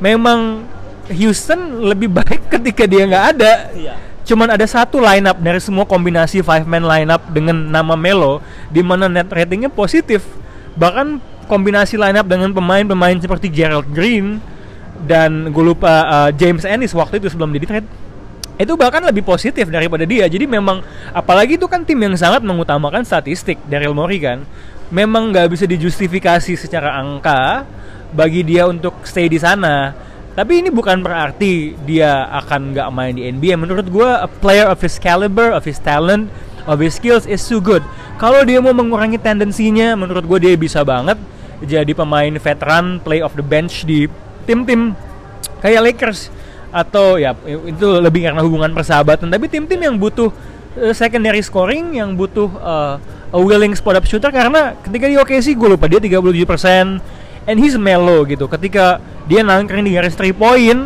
memang 0.00 0.64
Houston 1.12 1.84
lebih 1.84 2.08
baik 2.24 2.48
ketika 2.48 2.88
dia 2.88 3.04
nggak 3.04 3.26
ada. 3.36 3.52
Yeah 3.76 4.09
cuman 4.30 4.54
ada 4.54 4.62
satu 4.62 5.02
lineup 5.02 5.42
dari 5.42 5.58
semua 5.58 5.82
kombinasi 5.82 6.46
five 6.46 6.62
man 6.62 6.86
lineup 6.86 7.18
dengan 7.34 7.66
nama 7.66 7.98
Melo 7.98 8.38
di 8.70 8.78
mana 8.78 9.10
net 9.10 9.26
ratingnya 9.26 9.66
positif. 9.66 10.22
Bahkan 10.78 11.18
kombinasi 11.50 11.98
lineup 11.98 12.30
dengan 12.30 12.54
pemain-pemain 12.54 13.18
seperti 13.18 13.50
Gerald 13.50 13.90
Green 13.90 14.38
dan 15.02 15.50
gue 15.50 15.64
lupa 15.74 16.06
uh, 16.06 16.30
James 16.30 16.62
Ennis 16.62 16.94
waktu 16.94 17.18
itu 17.18 17.26
sebelum 17.26 17.50
di 17.50 17.58
trade 17.66 17.90
itu 18.60 18.76
bahkan 18.78 19.02
lebih 19.02 19.26
positif 19.26 19.66
daripada 19.66 20.06
dia. 20.06 20.30
Jadi 20.30 20.46
memang 20.46 20.78
apalagi 21.10 21.58
itu 21.58 21.66
kan 21.66 21.82
tim 21.82 21.98
yang 21.98 22.14
sangat 22.14 22.46
mengutamakan 22.46 23.02
statistik 23.02 23.58
Daryl 23.66 23.98
Morey 23.98 24.22
kan? 24.22 24.46
Memang 24.94 25.34
nggak 25.34 25.50
bisa 25.50 25.66
dijustifikasi 25.66 26.54
secara 26.54 26.94
angka 27.02 27.66
bagi 28.14 28.46
dia 28.46 28.70
untuk 28.70 29.02
stay 29.02 29.26
di 29.26 29.42
sana 29.42 29.90
tapi 30.38 30.62
ini 30.62 30.70
bukan 30.70 31.02
berarti 31.02 31.74
dia 31.82 32.30
akan 32.30 32.70
nggak 32.74 32.88
main 32.94 33.14
di 33.18 33.26
NBA 33.26 33.58
menurut 33.58 33.86
gue 33.90 34.08
a 34.08 34.30
player 34.40 34.70
of 34.70 34.78
his 34.78 34.96
caliber 34.96 35.50
of 35.50 35.66
his 35.66 35.82
talent 35.82 36.30
of 36.70 36.78
his 36.78 36.96
skills 36.96 37.26
is 37.26 37.42
so 37.42 37.58
good. 37.58 37.82
Kalau 38.20 38.44
dia 38.44 38.60
mau 38.60 38.70
mengurangi 38.76 39.16
tendensinya 39.16 39.96
menurut 39.96 40.22
gue 40.22 40.38
dia 40.38 40.54
bisa 40.54 40.84
banget 40.86 41.16
jadi 41.60 41.92
pemain 41.92 42.32
veteran 42.40 43.02
play 43.02 43.20
of 43.20 43.34
the 43.36 43.44
bench 43.44 43.84
di 43.84 44.06
tim-tim 44.44 44.94
kayak 45.64 45.92
Lakers. 45.92 46.32
Atau 46.70 47.18
ya 47.18 47.34
itu 47.66 47.98
lebih 47.98 48.30
karena 48.30 48.46
hubungan 48.46 48.70
persahabatan. 48.70 49.26
Tapi 49.26 49.50
tim-tim 49.50 49.82
yang 49.82 49.98
butuh 49.98 50.30
uh, 50.78 50.94
secondary 50.94 51.42
scoring 51.42 51.98
yang 51.98 52.14
butuh 52.14 52.46
uh, 52.62 52.94
a 53.34 53.38
willing 53.38 53.74
spot 53.74 53.98
up 53.98 54.06
shooter 54.06 54.30
karena 54.30 54.78
ketika 54.82 55.06
di 55.06 55.18
OKC 55.18 55.58
gue 55.58 55.68
lupa 55.74 55.86
dia 55.90 55.98
37% 55.98 57.19
and 57.46 57.56
he's 57.60 57.76
mellow 57.76 58.24
gitu. 58.26 58.48
Ketika 58.50 59.00
dia 59.28 59.40
nangkring 59.44 59.86
di 59.86 59.94
garis 59.94 60.16
3 60.16 60.34
point 60.34 60.80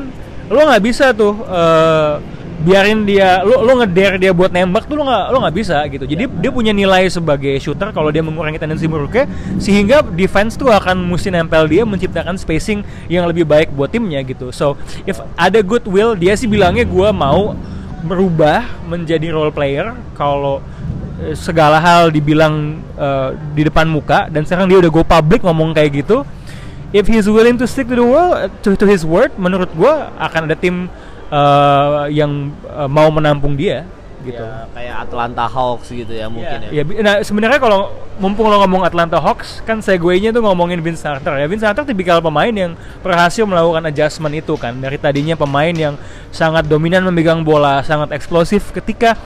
lo 0.52 0.60
nggak 0.68 0.82
bisa 0.84 1.16
tuh 1.16 1.40
uh, 1.48 2.20
biarin 2.64 3.04
dia 3.04 3.44
lu 3.44 3.60
lu 3.64 3.80
ngeder 3.80 4.16
dia 4.16 4.32
buat 4.32 4.48
nembak 4.48 4.88
tuh 4.88 4.96
lu 4.96 5.04
nggak 5.04 5.24
lu 5.32 5.38
nggak 5.40 5.56
bisa 5.56 5.78
gitu. 5.88 6.04
Jadi 6.04 6.24
dia 6.28 6.50
punya 6.52 6.72
nilai 6.72 7.08
sebagai 7.12 7.56
shooter 7.60 7.90
kalau 7.90 8.08
dia 8.08 8.24
mengurangi 8.24 8.56
tendensi 8.60 8.88
buruknya 8.88 9.28
sehingga 9.60 10.00
defense 10.00 10.54
tuh 10.56 10.72
akan 10.72 11.00
mesti 11.04 11.32
nempel 11.32 11.68
dia 11.68 11.82
menciptakan 11.82 12.36
spacing 12.40 12.84
yang 13.10 13.28
lebih 13.28 13.44
baik 13.44 13.72
buat 13.72 13.92
timnya 13.92 14.20
gitu. 14.24 14.52
So 14.54 14.80
if 15.04 15.20
ada 15.36 15.60
goodwill 15.60 16.16
dia 16.16 16.36
sih 16.36 16.46
bilangnya 16.48 16.88
gue 16.88 17.08
mau 17.12 17.52
merubah 18.04 18.68
menjadi 18.84 19.32
role 19.32 19.52
player 19.52 19.96
kalau 20.12 20.60
eh, 21.24 21.32
segala 21.32 21.80
hal 21.80 22.12
dibilang 22.12 22.84
uh, 23.00 23.32
di 23.56 23.64
depan 23.64 23.88
muka 23.88 24.28
dan 24.28 24.44
sekarang 24.44 24.68
dia 24.68 24.78
udah 24.80 24.92
go 24.92 25.00
public 25.00 25.40
ngomong 25.40 25.72
kayak 25.72 26.04
gitu 26.04 26.22
if 26.94 27.10
he's 27.10 27.26
willing 27.26 27.58
to 27.58 27.66
stick 27.66 27.90
to 27.90 27.98
the 27.98 28.06
world 28.06 28.46
to, 28.62 28.78
to 28.78 28.86
his 28.86 29.02
word 29.02 29.34
menurut 29.34 29.68
gue 29.74 29.94
akan 30.22 30.46
ada 30.46 30.54
tim 30.54 30.86
uh, 31.34 32.06
yang 32.06 32.54
uh, 32.70 32.86
mau 32.86 33.10
menampung 33.10 33.58
dia 33.58 33.82
gitu. 34.24 34.40
Ya, 34.40 34.64
kayak 34.72 34.96
Atlanta 35.10 35.44
Hawks 35.44 35.92
gitu 35.92 36.08
ya 36.08 36.26
mungkin 36.32 36.58
ya. 36.72 36.80
ya. 36.80 36.82
nah 37.04 37.20
sebenarnya 37.20 37.60
kalau 37.60 37.92
mumpung 38.16 38.48
lo 38.48 38.56
ngomong 38.64 38.86
Atlanta 38.86 39.20
Hawks 39.20 39.60
kan 39.68 39.84
segue-nya 39.84 40.32
tuh 40.32 40.40
ngomongin 40.40 40.80
Vince 40.80 41.04
Carter 41.04 41.36
ya. 41.36 41.46
Vince 41.50 41.66
Carter 41.66 41.84
tipikal 41.84 42.24
pemain 42.24 42.50
yang 42.50 42.72
berhasil 43.04 43.44
melakukan 43.44 43.84
adjustment 43.90 44.32
itu 44.32 44.56
kan 44.56 44.72
dari 44.80 44.96
tadinya 44.96 45.36
pemain 45.36 45.74
yang 45.74 45.94
sangat 46.32 46.64
dominan 46.64 47.04
memegang 47.04 47.44
bola, 47.44 47.84
sangat 47.84 48.16
eksplosif 48.16 48.72
ketika 48.72 49.18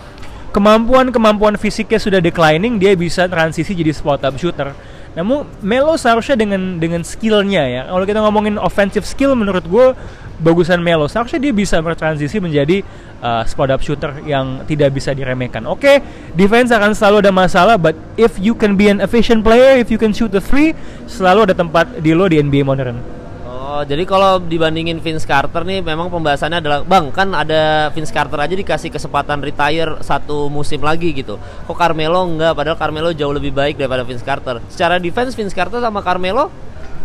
kemampuan-kemampuan 0.50 1.54
fisiknya 1.61 2.00
sudah 2.02 2.18
declining 2.18 2.81
dia 2.81 2.96
bisa 2.98 3.31
transisi 3.31 3.76
jadi 3.76 3.94
spot 3.94 4.26
up 4.26 4.35
shooter. 4.35 4.74
Namun 5.18 5.50
Melo 5.66 5.98
seharusnya 5.98 6.38
dengan 6.38 6.78
dengan 6.78 7.02
skillnya 7.02 7.66
ya. 7.66 7.83
Kalau 7.90 8.07
kita 8.07 8.22
ngomongin 8.22 8.54
offensive 8.54 9.02
skill 9.02 9.35
menurut 9.35 9.66
gue 9.66 9.87
bagusan 10.38 10.78
Melo 10.78 11.11
seharusnya 11.11 11.42
dia 11.42 11.50
bisa 11.50 11.83
bertransisi 11.83 12.38
menjadi 12.38 12.87
uh, 13.18 13.42
spot 13.42 13.74
up 13.74 13.83
shooter 13.83 14.22
yang 14.22 14.62
tidak 14.70 14.94
bisa 14.94 15.11
diremehkan. 15.11 15.66
Oke, 15.66 15.83
okay, 15.83 15.96
defense 16.38 16.70
akan 16.70 16.94
selalu 16.94 17.26
ada 17.26 17.33
masalah, 17.35 17.74
but 17.74 17.98
if 18.14 18.38
you 18.38 18.54
can 18.54 18.78
be 18.78 18.87
an 18.87 19.02
efficient 19.02 19.42
player, 19.42 19.74
if 19.74 19.90
you 19.90 19.98
can 19.98 20.14
shoot 20.14 20.31
the 20.31 20.42
three, 20.42 20.78
selalu 21.11 21.50
ada 21.50 21.54
tempat 21.59 21.98
di 21.98 22.14
lo 22.14 22.31
di 22.31 22.38
NBA 22.38 22.62
modern. 22.62 23.17
Oh, 23.68 23.85
jadi 23.85 24.00
kalau 24.09 24.40
dibandingin 24.40 24.96
Vince 24.96 25.28
Carter 25.28 25.61
nih 25.61 25.85
memang 25.85 26.09
pembahasannya 26.09 26.64
adalah 26.64 26.81
Bang, 26.88 27.12
kan 27.12 27.37
ada 27.37 27.92
Vince 27.92 28.09
Carter 28.09 28.40
aja 28.40 28.57
dikasih 28.57 28.88
kesempatan 28.88 29.44
retire 29.44 30.00
satu 30.00 30.48
musim 30.48 30.81
lagi 30.81 31.12
gitu. 31.12 31.37
Kok 31.68 31.76
Carmelo 31.76 32.24
enggak? 32.24 32.57
Padahal 32.57 32.81
Carmelo 32.81 33.12
jauh 33.12 33.37
lebih 33.37 33.52
baik 33.52 33.76
daripada 33.76 34.09
Vince 34.09 34.24
Carter. 34.24 34.64
Secara 34.72 34.96
defense 34.96 35.37
Vince 35.37 35.52
Carter 35.52 35.85
sama 35.85 36.00
Carmelo 36.00 36.48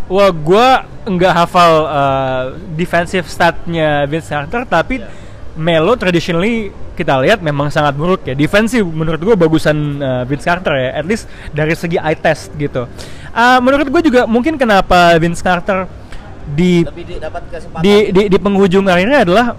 Wah, 0.08 0.32
gue 0.32 0.68
nggak 1.04 1.34
hafal 1.36 1.72
uh, 1.88 2.44
defensive 2.76 3.28
statnya 3.28 4.08
Vince 4.08 4.32
Carter, 4.32 4.64
tapi 4.64 5.00
yeah. 5.00 5.12
Melo 5.56 5.96
traditionally 5.96 6.72
kita 6.94 7.24
lihat 7.24 7.40
memang 7.40 7.72
sangat 7.72 7.96
buruk 7.96 8.28
ya. 8.28 8.36
Defensif 8.36 8.84
menurut 8.84 9.20
gue 9.20 9.36
bagusan 9.36 10.00
uh, 10.04 10.24
Vince 10.28 10.44
Carter 10.44 10.76
ya, 10.76 10.90
at 11.00 11.06
least 11.08 11.28
dari 11.56 11.76
segi 11.76 11.96
eye 12.00 12.20
test 12.20 12.52
gitu. 12.56 12.84
Uh, 13.32 13.60
menurut 13.64 13.88
gue 13.88 14.02
juga 14.12 14.28
mungkin 14.28 14.60
kenapa 14.60 15.16
Vince 15.20 15.40
Carter 15.40 16.03
di 16.44 16.84
di, 16.84 17.16
di, 17.82 17.96
di, 18.12 18.22
di 18.28 18.38
penghujung 18.38 18.84
karirnya 18.84 19.24
adalah 19.24 19.56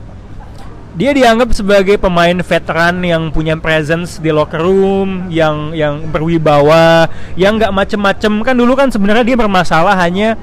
dia 0.95 1.11
dianggap 1.11 1.51
sebagai 1.51 1.99
pemain 1.99 2.39
veteran 2.39 3.03
yang 3.03 3.35
punya 3.35 3.59
presence 3.59 4.23
di 4.23 4.31
locker 4.31 4.63
room, 4.63 5.27
yang 5.27 5.75
yang 5.75 6.07
berwibawa, 6.07 7.11
yang 7.35 7.59
nggak 7.59 7.75
macem-macem. 7.75 8.31
Kan 8.47 8.55
dulu 8.55 8.79
kan 8.79 8.95
sebenarnya 8.95 9.27
dia 9.27 9.35
bermasalah 9.35 9.99
hanya 9.99 10.39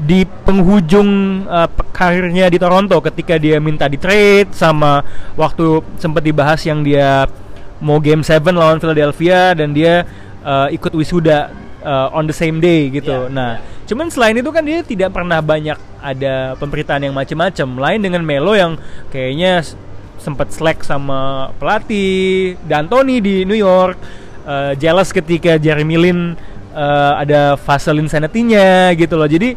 di 0.00 0.24
penghujung 0.24 1.44
uh, 1.44 1.68
karirnya 1.92 2.48
di 2.48 2.56
Toronto 2.56 2.96
ketika 3.04 3.36
dia 3.36 3.60
minta 3.60 3.84
di 3.84 4.00
trade 4.00 4.56
sama 4.56 5.04
waktu 5.36 5.84
sempat 6.00 6.24
dibahas 6.24 6.64
yang 6.64 6.80
dia 6.80 7.28
mau 7.84 8.00
game 8.00 8.24
7 8.24 8.40
lawan 8.56 8.80
Philadelphia 8.80 9.52
dan 9.52 9.76
dia 9.76 10.08
uh, 10.40 10.72
ikut 10.72 10.96
wisuda 10.96 11.52
uh, 11.84 12.08
on 12.14 12.28
the 12.28 12.36
same 12.36 12.58
day 12.58 12.88
gitu. 12.88 13.28
Yeah, 13.28 13.32
nah, 13.32 13.50
yeah. 13.60 13.86
cuman 13.88 14.08
selain 14.08 14.36
itu 14.38 14.50
kan 14.52 14.62
dia 14.64 14.80
tidak 14.84 15.10
pernah 15.12 15.40
banyak 15.44 15.78
ada 16.00 16.54
pemberitaan 16.56 17.04
yang 17.04 17.14
macam-macam. 17.16 17.68
Lain 17.76 18.00
dengan 18.00 18.22
Melo 18.24 18.56
yang 18.56 18.80
kayaknya 19.12 19.64
sempat 20.20 20.52
slack 20.52 20.84
sama 20.84 21.50
pelatih 21.56 22.54
D'Antoni 22.68 23.24
di 23.24 23.48
New 23.48 23.56
York 23.56 23.96
uh, 24.44 24.72
jealous 24.76 25.10
ketika 25.10 25.56
Jeremy 25.56 25.96
Lin 25.96 26.20
uh, 26.76 27.12
ada 27.16 27.56
Vaseline 27.56 28.06
sanity-nya 28.06 28.92
gitu 29.00 29.16
loh 29.16 29.24
jadi 29.24 29.56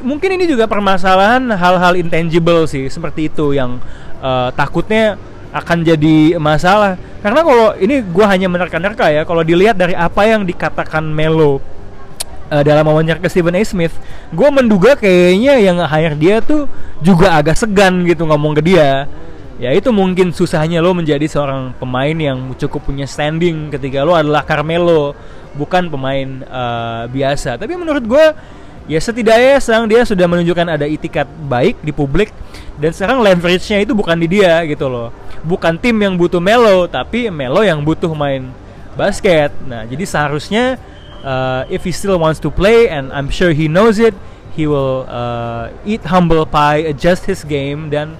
mungkin 0.00 0.40
ini 0.40 0.48
juga 0.48 0.64
permasalahan 0.64 1.44
hal-hal 1.52 2.00
intangible 2.00 2.64
sih 2.64 2.88
seperti 2.88 3.28
itu 3.28 3.52
yang 3.52 3.76
uh, 4.24 4.48
takutnya 4.56 5.20
akan 5.50 5.82
jadi 5.82 6.38
masalah. 6.38 6.94
Karena 7.20 7.40
kalau 7.42 7.68
ini 7.76 8.00
gue 8.00 8.26
hanya 8.26 8.46
menerka-nerka 8.48 9.10
ya 9.10 9.22
kalau 9.26 9.42
dilihat 9.44 9.76
dari 9.76 9.92
apa 9.92 10.24
yang 10.24 10.46
dikatakan 10.46 11.04
Melo 11.04 11.58
uh, 12.50 12.62
dalam 12.62 12.86
wawancara 12.86 13.20
ke 13.20 13.28
Stephen 13.28 13.58
A. 13.58 13.62
Smith, 13.62 13.94
gue 14.30 14.48
menduga 14.48 14.96
kayaknya 14.96 15.58
yang 15.58 15.78
hire 15.84 16.16
dia 16.16 16.36
tuh 16.40 16.70
juga 17.02 17.36
agak 17.38 17.58
segan 17.58 18.06
gitu 18.06 18.24
ngomong 18.26 18.58
ke 18.58 18.62
dia. 18.62 19.10
Ya 19.60 19.76
itu 19.76 19.92
mungkin 19.92 20.32
susahnya 20.32 20.80
lo 20.80 20.96
menjadi 20.96 21.28
seorang 21.28 21.76
pemain 21.76 22.16
yang 22.16 22.56
cukup 22.56 22.88
punya 22.88 23.04
standing 23.04 23.68
ketika 23.68 24.00
lo 24.00 24.16
adalah 24.16 24.40
Carmelo 24.40 25.12
bukan 25.52 25.92
pemain 25.92 26.40
uh, 26.48 27.04
biasa. 27.12 27.60
Tapi 27.60 27.76
menurut 27.76 28.00
gue 28.08 28.26
ya 28.90 28.98
setidaknya 28.98 29.62
sekarang 29.62 29.86
dia 29.86 30.02
sudah 30.02 30.26
menunjukkan 30.26 30.66
ada 30.66 30.82
itikat 30.82 31.30
baik 31.46 31.78
di 31.78 31.94
publik 31.94 32.34
dan 32.74 32.90
sekarang 32.90 33.22
leverage-nya 33.22 33.86
itu 33.86 33.94
bukan 33.94 34.18
di 34.18 34.26
dia 34.26 34.66
gitu 34.66 34.90
loh 34.90 35.14
bukan 35.46 35.78
tim 35.78 35.94
yang 36.02 36.18
butuh 36.18 36.42
Melo 36.42 36.90
tapi 36.90 37.30
Melo 37.30 37.62
yang 37.62 37.78
butuh 37.86 38.10
main 38.10 38.50
basket 38.98 39.54
nah 39.70 39.86
jadi 39.86 40.02
seharusnya 40.02 40.74
uh, 41.22 41.62
if 41.70 41.86
he 41.86 41.94
still 41.94 42.18
wants 42.18 42.42
to 42.42 42.50
play 42.50 42.90
and 42.90 43.14
I'm 43.14 43.30
sure 43.30 43.54
he 43.54 43.70
knows 43.70 44.02
it 44.02 44.18
he 44.58 44.66
will 44.66 45.06
uh, 45.06 45.70
eat 45.86 46.02
humble 46.10 46.42
pie 46.42 46.82
adjust 46.82 47.30
his 47.30 47.46
game 47.46 47.94
dan 47.94 48.18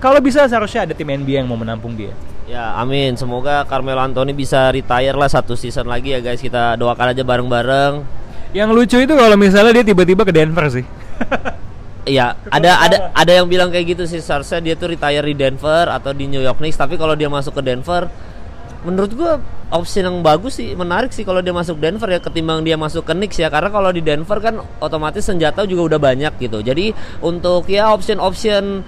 kalau 0.00 0.20
bisa 0.24 0.44
seharusnya 0.48 0.88
ada 0.88 0.92
tim 0.96 1.08
NBA 1.08 1.44
yang 1.44 1.48
mau 1.48 1.56
menampung 1.56 1.96
dia. 1.96 2.12
Ya, 2.46 2.78
amin. 2.78 3.18
Semoga 3.18 3.66
Carmelo 3.66 3.98
Anthony 3.98 4.30
bisa 4.30 4.70
retire 4.70 5.16
lah 5.16 5.26
satu 5.26 5.58
season 5.58 5.90
lagi 5.90 6.14
ya 6.14 6.22
guys. 6.22 6.38
Kita 6.38 6.78
doakan 6.78 7.10
aja 7.10 7.26
bareng-bareng. 7.26 7.94
Yang 8.56 8.70
lucu 8.72 8.96
itu 9.04 9.12
kalau 9.12 9.36
misalnya 9.36 9.76
dia 9.76 9.84
tiba-tiba 9.84 10.24
ke 10.24 10.32
Denver 10.32 10.64
sih. 10.72 10.84
Iya, 12.06 12.38
ada 12.48 12.70
ada 12.86 12.96
ada 13.12 13.32
yang 13.34 13.50
bilang 13.50 13.68
kayak 13.68 13.98
gitu 13.98 14.08
sih 14.08 14.22
seharusnya 14.22 14.62
dia 14.62 14.74
tuh 14.78 14.94
retire 14.94 15.26
di 15.26 15.34
Denver 15.36 15.90
atau 15.90 16.14
di 16.16 16.30
New 16.30 16.40
York 16.40 16.62
Knicks, 16.62 16.78
tapi 16.78 16.94
kalau 16.96 17.18
dia 17.18 17.26
masuk 17.26 17.60
ke 17.60 17.62
Denver 17.66 18.08
menurut 18.86 19.10
gua 19.18 19.42
opsi 19.74 19.98
yang 19.98 20.22
bagus 20.22 20.62
sih, 20.62 20.78
menarik 20.78 21.10
sih 21.10 21.26
kalau 21.26 21.42
dia 21.42 21.50
masuk 21.50 21.82
Denver 21.82 22.06
ya 22.06 22.22
ketimbang 22.22 22.62
dia 22.62 22.78
masuk 22.78 23.02
ke 23.02 23.10
Knicks 23.10 23.42
ya 23.42 23.50
karena 23.50 23.74
kalau 23.74 23.90
di 23.90 23.98
Denver 23.98 24.38
kan 24.38 24.62
otomatis 24.78 25.26
senjata 25.26 25.66
juga 25.66 25.90
udah 25.90 26.00
banyak 26.00 26.32
gitu. 26.38 26.62
Jadi 26.62 26.94
untuk 27.18 27.66
ya 27.66 27.90
option-option 27.90 28.86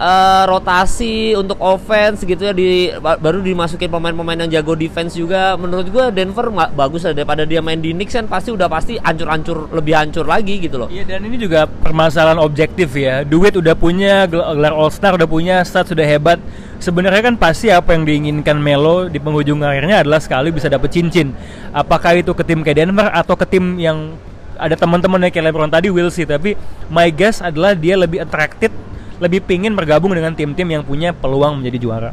uh, 0.00 0.44
rotasi 0.48 1.36
untuk 1.36 1.60
offense 1.60 2.24
gitu 2.24 2.48
ya 2.48 2.52
di 2.56 2.88
baru 2.98 3.44
dimasukin 3.44 3.92
pemain-pemain 3.92 4.48
yang 4.48 4.60
jago 4.60 4.72
defense 4.72 5.14
juga 5.14 5.54
menurut 5.60 5.86
gue 5.92 6.04
Denver 6.16 6.48
nggak 6.48 6.70
bagus 6.72 7.04
lah 7.04 7.12
daripada 7.12 7.44
dia 7.44 7.60
main 7.60 7.78
di 7.78 7.92
Knicks 7.92 8.16
kan 8.16 8.26
pasti 8.26 8.50
udah 8.50 8.66
pasti 8.66 8.96
ancur-ancur 8.96 9.70
lebih 9.76 9.94
hancur 9.94 10.24
lagi 10.24 10.56
gitu 10.58 10.80
loh. 10.80 10.88
Iya 10.88 11.04
dan 11.04 11.28
ini 11.28 11.36
juga 11.36 11.68
permasalahan 11.68 12.40
objektif 12.40 12.96
ya. 12.96 13.22
Duit 13.22 13.52
udah 13.52 13.76
punya, 13.76 14.24
gelar 14.24 14.72
All 14.72 14.88
Star 14.90 15.14
udah 15.14 15.28
punya, 15.28 15.60
stat 15.62 15.92
sudah 15.92 16.06
hebat. 16.08 16.40
Sebenarnya 16.80 17.20
kan 17.20 17.36
pasti 17.36 17.68
apa 17.68 17.92
yang 17.92 18.08
diinginkan 18.08 18.56
Melo 18.56 19.12
di 19.12 19.20
penghujung 19.20 19.60
karirnya 19.60 20.00
adalah 20.00 20.16
sekali 20.16 20.48
bisa 20.48 20.72
dapet 20.72 20.88
cincin. 20.88 21.36
Apakah 21.76 22.16
itu 22.16 22.32
ke 22.32 22.40
tim 22.40 22.64
kayak 22.64 22.88
Denver 22.88 23.12
atau 23.12 23.36
ke 23.36 23.44
tim 23.44 23.76
yang 23.76 24.16
ada 24.56 24.76
teman-teman 24.76 25.28
kayak 25.28 25.52
LeBron 25.52 25.72
tadi 25.72 25.88
will 25.88 26.12
see 26.12 26.28
tapi 26.28 26.52
my 26.92 27.08
guess 27.08 27.40
adalah 27.40 27.72
dia 27.72 27.96
lebih 27.96 28.20
attracted 28.20 28.68
lebih 29.20 29.44
pingin 29.44 29.76
bergabung 29.76 30.16
dengan 30.16 30.32
tim-tim 30.32 30.66
yang 30.66 30.82
punya 30.82 31.12
peluang 31.12 31.60
menjadi 31.60 31.78
juara. 31.78 32.12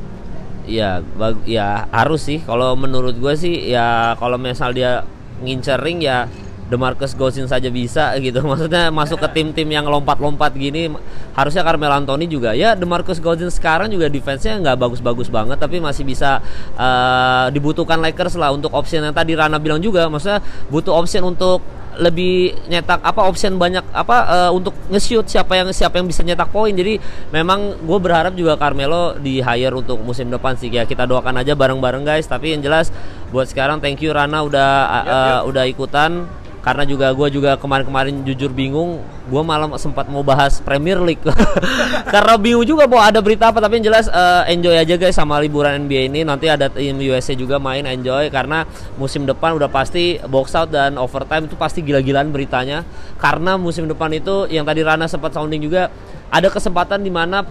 Iya, 0.67 0.99
ya 1.47 1.87
harus 1.89 2.27
sih. 2.27 2.43
Kalau 2.43 2.75
menurut 2.75 3.15
gue 3.15 3.33
sih 3.39 3.71
ya 3.71 4.19
kalau 4.19 4.35
misal 4.35 4.75
dia 4.75 5.07
ngincer 5.39 5.79
ring 5.79 6.03
ya 6.03 6.27
Demarcus 6.67 7.15
Cousins 7.15 7.47
saja 7.47 7.71
bisa 7.71 8.11
gitu. 8.25 8.43
Maksudnya 8.43 8.91
masuk 8.91 9.23
ke 9.23 9.39
tim-tim 9.39 9.71
yang 9.71 9.87
lompat-lompat 9.87 10.51
gini 10.59 10.91
harusnya 11.31 11.63
Carmelo 11.63 11.95
Anthony 11.95 12.27
juga. 12.27 12.51
Ya 12.51 12.75
Demarcus 12.75 13.23
Cousins 13.23 13.55
sekarang 13.55 13.87
juga 13.87 14.11
defense-nya 14.11 14.59
nggak 14.59 14.75
bagus-bagus 14.75 15.31
banget 15.31 15.55
tapi 15.55 15.79
masih 15.79 16.03
bisa 16.03 16.43
uh, 16.75 17.47
dibutuhkan 17.55 18.03
Lakers 18.03 18.35
lah 18.35 18.51
untuk 18.51 18.75
option 18.75 19.07
yang 19.07 19.15
tadi 19.15 19.39
Rana 19.39 19.57
bilang 19.63 19.79
juga. 19.79 20.11
Maksudnya 20.11 20.43
butuh 20.67 20.91
option 20.91 21.23
untuk 21.23 21.63
lebih 21.97 22.53
nyetak 22.69 23.01
apa 23.01 23.21
option 23.25 23.57
banyak 23.57 23.83
apa 23.93 24.17
uh, 24.29 24.51
untuk 24.53 24.73
nge-shoot 24.89 25.25
siapa 25.25 25.57
yang 25.57 25.69
siapa 25.73 25.97
yang 25.99 26.07
bisa 26.07 26.21
nyetak 26.21 26.49
poin. 26.53 26.71
Jadi 26.71 27.01
memang 27.33 27.77
gue 27.81 27.99
berharap 27.99 28.33
juga 28.37 28.55
Carmelo 28.55 29.17
di 29.17 29.41
hire 29.41 29.73
untuk 29.73 29.99
musim 30.01 30.29
depan 30.29 30.55
sih 30.55 30.69
ya. 30.69 30.85
Kita 30.85 31.09
doakan 31.09 31.41
aja 31.41 31.57
bareng-bareng 31.57 32.05
guys. 32.05 32.29
Tapi 32.29 32.55
yang 32.55 32.61
jelas 32.61 32.93
buat 33.33 33.49
sekarang 33.49 33.83
thank 33.83 33.99
you 33.99 34.13
Rana 34.13 34.45
udah 34.45 34.71
yep, 35.03 35.11
uh, 35.11 35.39
udah 35.49 35.63
ikutan 35.67 36.29
karena 36.67 36.83
juga 36.83 37.07
gue 37.15 37.27
juga 37.31 37.55
kemarin-kemarin 37.55 38.27
jujur 38.27 38.51
bingung 38.51 38.99
gue 39.31 39.39
malam 39.39 39.71
sempat 39.79 40.03
mau 40.11 40.19
bahas 40.19 40.59
Premier 40.59 40.99
League. 40.99 41.23
Karena 42.13 42.35
bingung 42.35 42.67
juga 42.67 42.87
mau 42.87 42.99
ada 42.99 43.23
berita 43.23 43.51
apa 43.51 43.63
tapi 43.63 43.79
yang 43.79 43.91
jelas 43.91 44.11
uh, 44.11 44.43
enjoy 44.51 44.75
aja 44.75 44.99
guys 44.99 45.15
sama 45.15 45.39
liburan 45.39 45.87
NBA 45.87 46.11
ini. 46.11 46.27
Nanti 46.27 46.51
ada 46.51 46.67
tim 46.67 46.99
USA 46.99 47.35
juga 47.35 47.55
main 47.55 47.87
enjoy. 47.87 48.27
Karena 48.27 48.67
musim 48.99 49.23
depan 49.23 49.55
udah 49.55 49.71
pasti 49.71 50.19
box 50.27 50.55
out 50.59 50.71
dan 50.71 50.99
overtime 50.99 51.47
itu 51.47 51.55
pasti 51.55 51.79
gila-gilaan 51.83 52.35
beritanya. 52.35 52.83
Karena 53.15 53.55
musim 53.55 53.87
depan 53.87 54.11
itu 54.11 54.47
yang 54.51 54.67
tadi 54.67 54.83
Rana 54.83 55.07
sempat 55.07 55.35
sounding 55.35 55.63
juga 55.63 55.87
ada 56.27 56.51
kesempatan 56.51 56.99
di 56.99 57.11
mana 57.11 57.47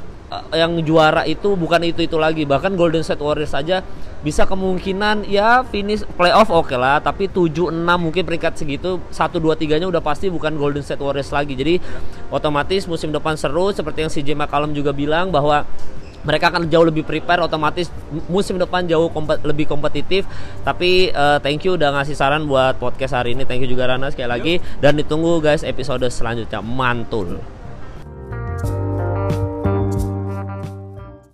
yang 0.51 0.83
juara 0.83 1.23
itu 1.23 1.55
bukan 1.55 1.79
itu 1.87 2.03
itu 2.03 2.19
lagi. 2.19 2.43
Bahkan 2.43 2.75
Golden 2.75 3.07
State 3.07 3.23
Warriors 3.23 3.55
saja 3.55 3.83
bisa 4.27 4.43
kemungkinan 4.43 5.23
ya 5.31 5.63
finish 5.63 6.03
playoff 6.19 6.51
oke 6.51 6.67
okay 6.67 6.79
lah 6.81 6.99
tapi 6.99 7.31
7 7.31 7.71
6 7.71 7.79
mungkin 7.79 8.27
peringkat 8.27 8.59
segitu 8.59 8.99
1 9.15 9.15
2 9.15 9.55
3 9.55 9.79
nya 9.79 9.87
udah 9.87 10.03
pasti 10.03 10.27
bukan 10.27 10.59
Golden 10.59 10.83
State 10.83 10.99
Warriors 10.99 11.31
lagi. 11.31 11.55
Jadi 11.55 11.79
otomatis 12.35 12.91
musim 12.91 13.15
depan 13.15 13.39
seru 13.39 13.71
seperti 13.71 14.03
yang 14.03 14.11
CJ 14.11 14.29
McCollum 14.35 14.75
juga 14.75 14.91
bilang 14.91 15.31
bahwa 15.31 15.63
mereka 16.27 16.51
akan 16.51 16.67
jauh 16.67 16.83
lebih 16.83 17.07
prepare 17.07 17.39
otomatis 17.39 17.87
musim 18.27 18.59
depan 18.59 18.83
jauh 18.91 19.07
kompet, 19.15 19.39
lebih 19.47 19.71
kompetitif. 19.71 20.27
Tapi 20.67 21.15
uh, 21.15 21.39
thank 21.39 21.63
you 21.63 21.79
udah 21.79 21.95
ngasih 21.95 22.19
saran 22.19 22.51
buat 22.51 22.83
podcast 22.83 23.15
hari 23.15 23.39
ini. 23.39 23.47
Thank 23.47 23.63
you 23.63 23.71
juga 23.71 23.95
Rana 23.95 24.11
sekali 24.11 24.27
lagi. 24.27 24.55
Dan 24.83 24.99
ditunggu 24.99 25.39
guys 25.39 25.63
episode 25.63 26.03
selanjutnya. 26.11 26.59
Mantul 26.59 27.56